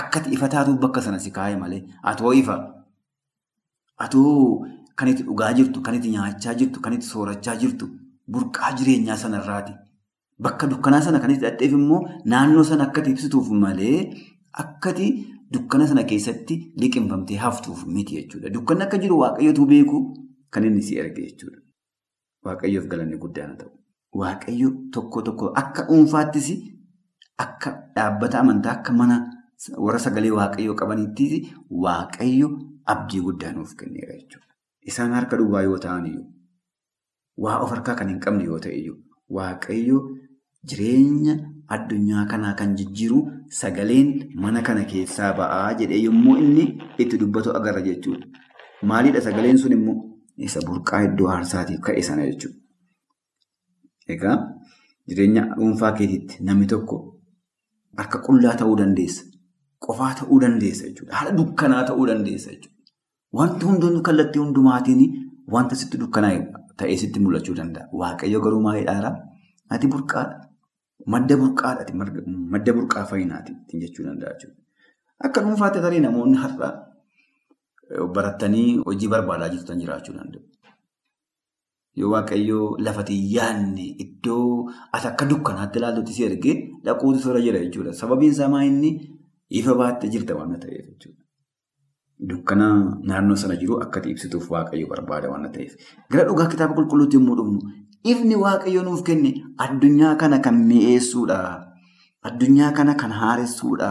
Akkati 0.00 0.30
ifa 0.38 0.48
taatuuf 0.54 0.78
bakka 0.86 1.02
sana 1.08 1.18
si 1.26 1.30
kaa'e 1.38 1.56
malee. 1.64 1.82
Atoo 2.12 2.32
ifa. 2.42 2.56
Atoo 3.98 4.66
kan 4.96 5.08
itti 5.08 5.22
dhugaa 5.26 5.52
jirtu, 5.58 5.80
kan 5.82 5.94
itti 5.94 6.10
nyaachaa 6.14 6.54
jirtu, 6.60 6.80
kan 6.80 6.92
itti 6.96 7.06
soorachaa 7.06 7.56
jirtu 7.62 7.88
burqaa 8.32 8.72
jireenyaa 8.78 9.16
sanarraati. 9.22 9.72
Bakka 10.42 10.66
dukkanaa 10.70 11.00
sana 11.06 11.20
kan 11.20 11.30
itti 11.34 11.44
dhadheef 11.46 11.72
immoo 11.78 12.00
naannoo 12.24 12.64
sana 12.70 12.84
akkati 12.88 13.10
ibsituuf 13.14 13.48
malee 13.64 13.98
akkati 14.64 15.06
dukkana 15.54 15.86
sana 15.90 16.04
keessatti 16.10 16.54
liqinfamtee 16.80 17.36
haftuuf 17.44 17.84
miti 17.86 18.16
jechuudha. 18.18 18.50
Dukkanni 18.56 18.82
akka 18.86 18.98
jiru 19.04 19.18
waaqayyotu 19.22 19.66
beeku 19.72 19.98
kan 20.50 20.64
inni 20.64 20.82
si 20.88 20.96
erge 21.02 21.22
jechuudha. 21.28 21.58
Waaqayyoof 22.44 22.86
galanni 22.92 23.18
guddaan 23.24 23.56
ta'u. 23.58 23.70
Waaqayyo 24.20 24.70
tokko 24.94 25.22
tokko 25.28 25.52
akka 25.62 25.82
dhuunfaattis 25.88 26.48
akka 27.44 27.70
dhaabbata 27.96 28.40
amantaa 28.40 28.72
akka 28.78 28.92
mana 29.00 29.16
warra 29.86 29.98
sagalee 30.04 30.30
waaqayyoo 30.38 30.74
qabaniittis 30.80 31.48
waaqayyo 31.84 32.48
abdii 32.94 33.20
guddaa 33.26 33.52
nuuf 33.56 33.74
kenneera 33.78 34.14
jechuudha. 34.18 34.46
Isaan 34.90 35.12
harka 35.18 35.36
duwwaa 35.40 35.62
yoo 35.68 35.78
ta'an 35.78 36.06
iyyuu 36.10 36.26
waa 37.44 37.58
of 37.64 37.70
harkaa 37.74 37.94
kan 38.00 38.08
hin 38.12 38.20
qabne 38.24 38.44
yoo 38.50 38.58
ta'e 38.64 38.74
iyyuu 38.80 38.98
waaqayyo 39.38 39.98
jireenya 40.70 41.34
addunyaa 41.76 42.24
kanaa 42.32 42.54
kan 42.58 42.74
jijjiiru 42.80 43.20
sagaleen 43.60 44.08
mana 44.44 44.62
kana 44.68 44.84
keessaa 44.92 45.32
ba'aa 45.40 45.74
jedhee 45.80 46.00
yommuu 46.06 46.36
inni 46.44 46.64
itti 47.04 47.18
dubbatu 47.22 47.50
agarra 47.58 47.82
jechuudha. 47.88 48.26
Maaliidha 48.90 49.20
sagaleen 49.26 49.58
sun 49.62 49.72
immoo 49.78 49.96
isa 50.48 50.60
burqaa 50.68 51.02
iddoo 51.08 51.28
aarsaatiif 51.34 51.80
ka'e 51.88 52.02
sana 52.08 52.26
jechuudha. 52.28 52.58
Egaa 54.14 54.36
jireenya 55.08 55.42
dhuunfaa 55.56 55.92
keetiitti 55.98 56.42
namni 56.48 56.66
tokko 56.72 56.96
harka 57.98 58.18
qullaa 58.28 58.54
ta'uu 58.62 58.76
dandeessa. 58.82 59.22
Qofaa 59.86 60.12
ta'uu 60.20 60.40
dandeessa 60.44 60.84
jechuudha. 60.88 61.14
Haala 61.18 61.32
dukkanaa 61.40 61.82
ta'uu 61.90 62.06
dandeessa 62.12 62.50
jechuudha. 62.50 62.78
Wanti 63.38 63.64
hundinuu 63.66 64.02
kallattii 64.08 64.42
hundumaatiin 64.44 65.02
wanta 65.56 65.74
sitti 65.82 65.98
dukkanaa 66.00 66.32
ta'ee 66.78 66.96
sitti 67.02 67.20
mul'achuu 67.26 67.54
danda'a. 67.60 67.88
Waaqayyo 68.00 68.40
garuu 68.46 68.60
maalidhaa? 68.66 69.12
Ati 69.74 69.86
burqaadha. 69.94 70.34
Madda 71.06 71.36
burqaadhaati. 71.36 71.92
Madda 72.54 72.72
burqaa 72.72 73.04
fayyinaati 73.10 73.52
jechuu 73.82 74.04
danda'a 74.06 74.32
jechuudha. 74.34 74.56
Akka 75.24 75.40
dhuunfaatti 75.42 75.80
tarii 75.84 76.00
namoonni 76.00 76.36
har'a 76.44 76.68
baratanii 78.14 78.78
hojii 78.86 79.08
barbaadaa 79.14 79.48
jirtan 79.54 79.80
jiraachuu 79.80 80.14
danda'u. 80.18 80.42
Yoo 82.00 82.10
waaqayyoo 82.12 82.76
lafati 82.86 83.16
yaadne 83.36 83.84
iddoo 84.04 84.70
ati 84.92 85.06
akka 85.08 85.26
dukkanaatti 85.32 85.78
ilaaltutti 85.78 86.12
si 86.18 86.24
ergee 86.28 86.54
dhaquutu 86.84 87.18
sirra 87.24 87.40
jira 87.46 87.58
jechuudha. 87.64 87.92
Sababiin 87.92 88.32
isaa 88.32 88.48
maa 88.48 88.62
inni 88.64 88.90
ifa 89.50 89.74
baattee 89.80 90.10
jirta 90.14 90.34
waan 90.38 90.56
ta'eef 90.62 90.86
jechuudha. 90.88 91.18
Dukkana 92.30 92.66
naannoo 93.10 93.36
sana 93.36 93.56
jiru 93.60 93.80
akkati 93.84 94.10
ibsituuf 94.14 94.50
waaqayyo 94.50 94.86
barbaada 94.88 95.30
waan 95.30 95.50
ta'eef. 95.52 95.76
Gara 96.10 96.24
dhugaa 96.28 96.46
kitaaba 96.54 96.74
qulqulluutti 96.78 97.16
yommuu 97.18 97.36
dhufnu 97.36 97.60
ifni 98.04 98.34
waaqayyo 98.44 98.82
nuuf 98.86 99.02
kenne 99.08 99.30
addunyaa 99.64 100.14
kana 100.16 100.38
kan 100.44 100.56
mi'eessuudha. 100.68 101.38
Addunyaa 102.28 102.72
kana 102.78 102.94
kan 102.94 103.10
haaressuudha. 103.20 103.90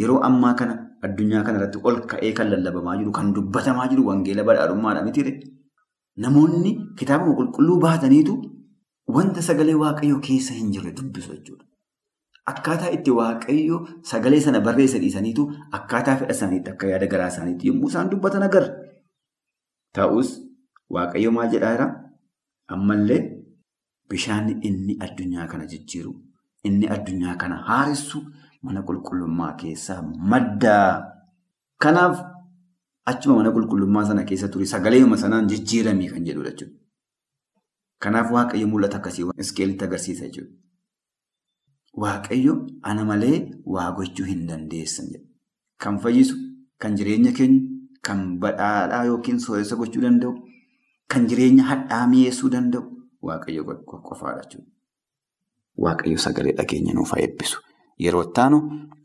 Yeroo 0.00 0.20
ammaa 0.28 0.54
kana 0.60 0.74
addunyaa 1.06 1.42
kana 1.46 1.58
irratti 1.58 1.78
ol 1.90 2.00
ka'ee 2.12 2.32
kan 2.38 2.50
lallabamaa 2.52 2.96
jiru 3.00 3.12
kan 3.18 3.32
dubbatamaa 3.34 3.88
jiru 3.92 4.06
wangeela 4.08 4.44
badhaadhummaadha 4.48 5.04
mitiire. 5.08 5.32
Namoonni 6.24 6.72
kitaaba 6.98 7.34
qulqulluu 7.38 7.78
baataniitu 7.84 8.34
wanta 9.16 9.42
sagalee 9.42 9.74
waaqayyoo 9.84 10.20
keessa 10.26 10.54
hin 10.58 10.70
jirre 10.74 10.92
dubbisu 10.98 11.32
jechuudha. 11.34 11.64
Akkaataa 12.52 12.90
itti 12.96 13.10
waaqayyo 13.18 13.76
sagalee 14.10 14.40
sana 14.46 14.60
barreessa 14.60 14.98
dhiisaniitu 15.02 15.44
akkaataa 15.78 16.16
fedha 16.22 16.34
isaaniitti 16.36 16.70
akka 16.74 16.86
yaada 16.92 17.06
garaa 17.12 17.28
isaaniitti 17.34 17.68
yommuu 17.70 17.88
isaan 17.92 18.10
dubbatan 18.10 18.42
agarra. 18.48 18.70
Ta'us 19.96 20.34
waaqayyo 20.96 21.30
maal 21.36 21.50
jedhaa 21.54 21.72
jira? 21.76 21.86
Ammallee 22.68 23.20
bishaan 24.08 24.48
inni 24.62 24.96
addunyaa 25.00 25.46
kana 25.48 25.66
jijjiiru, 25.66 26.12
inni 26.64 26.88
addunyaa 26.88 27.36
kana 27.36 27.56
haaressu 27.68 28.22
mana 28.62 28.82
qulqullummaa 28.82 29.52
keessaa 29.62 30.02
maddaa. 30.02 31.04
Kanaaf 31.82 32.20
achuma 33.12 33.36
mana 33.36 33.50
qulqullummaa 33.56 34.04
sana 34.10 34.24
keessa 34.24 34.48
ture 34.48 34.66
sagaleema 34.66 35.16
sanaan 35.16 35.48
jijjiiramii 35.52 36.08
kan 36.14 36.24
jedhudha 36.24 36.50
jechuudha. 36.50 36.78
Kanaaf 38.02 38.30
waaqayyo 38.36 38.66
mul'ata 38.68 38.96
akkasii 39.00 39.26
iskeelitti 39.44 39.84
agarsiisa 39.84 40.24
jechuudha. 40.28 40.52
Waaqayyo 42.02 42.54
ana 42.82 43.04
malee 43.04 43.36
waa 43.76 43.92
gochuu 43.92 44.24
hin 44.30 44.46
dandeessan. 44.48 45.12
Kan 45.78 45.98
fayyisu, 45.98 46.36
kan 46.80 46.96
jireenya 46.96 47.32
kennu, 47.32 47.60
kan 48.02 48.38
badhaadhaa 48.40 49.04
yookiin 49.10 49.38
sooressa 49.40 49.76
gochuu 49.76 50.02
danda'u, 50.02 50.32
kan 51.12 51.26
jireenya 51.28 51.64
hadhaa 51.70 52.06
mi'eessuu 52.12 52.50
danda'u 52.54 52.84
waaqayyo 53.22 53.62
qofaadha 54.08 54.42
jechuudha. 54.42 54.70
Waaqayyo 55.84 56.18
sagalee 56.18 56.52
dhageenya 56.58 56.94
nuuf 56.94 57.12
eebbisu. 57.18 57.58
Yeroo 58.04 58.22
itti 58.22 58.40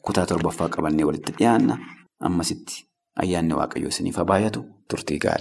kutaa 0.06 0.26
torbaffaa 0.26 0.70
qabannee 0.76 1.06
walitti 1.06 1.32
dhiyaanna. 1.40 1.78
Ammasitti 2.20 2.86
ayyaanni 3.22 3.54
waaqayyoo 3.60 3.90
isiniif 3.94 4.16
haa 4.18 4.26
baay'atu 4.32 4.62
turtii 4.90 5.20
gaarii. 5.20 5.38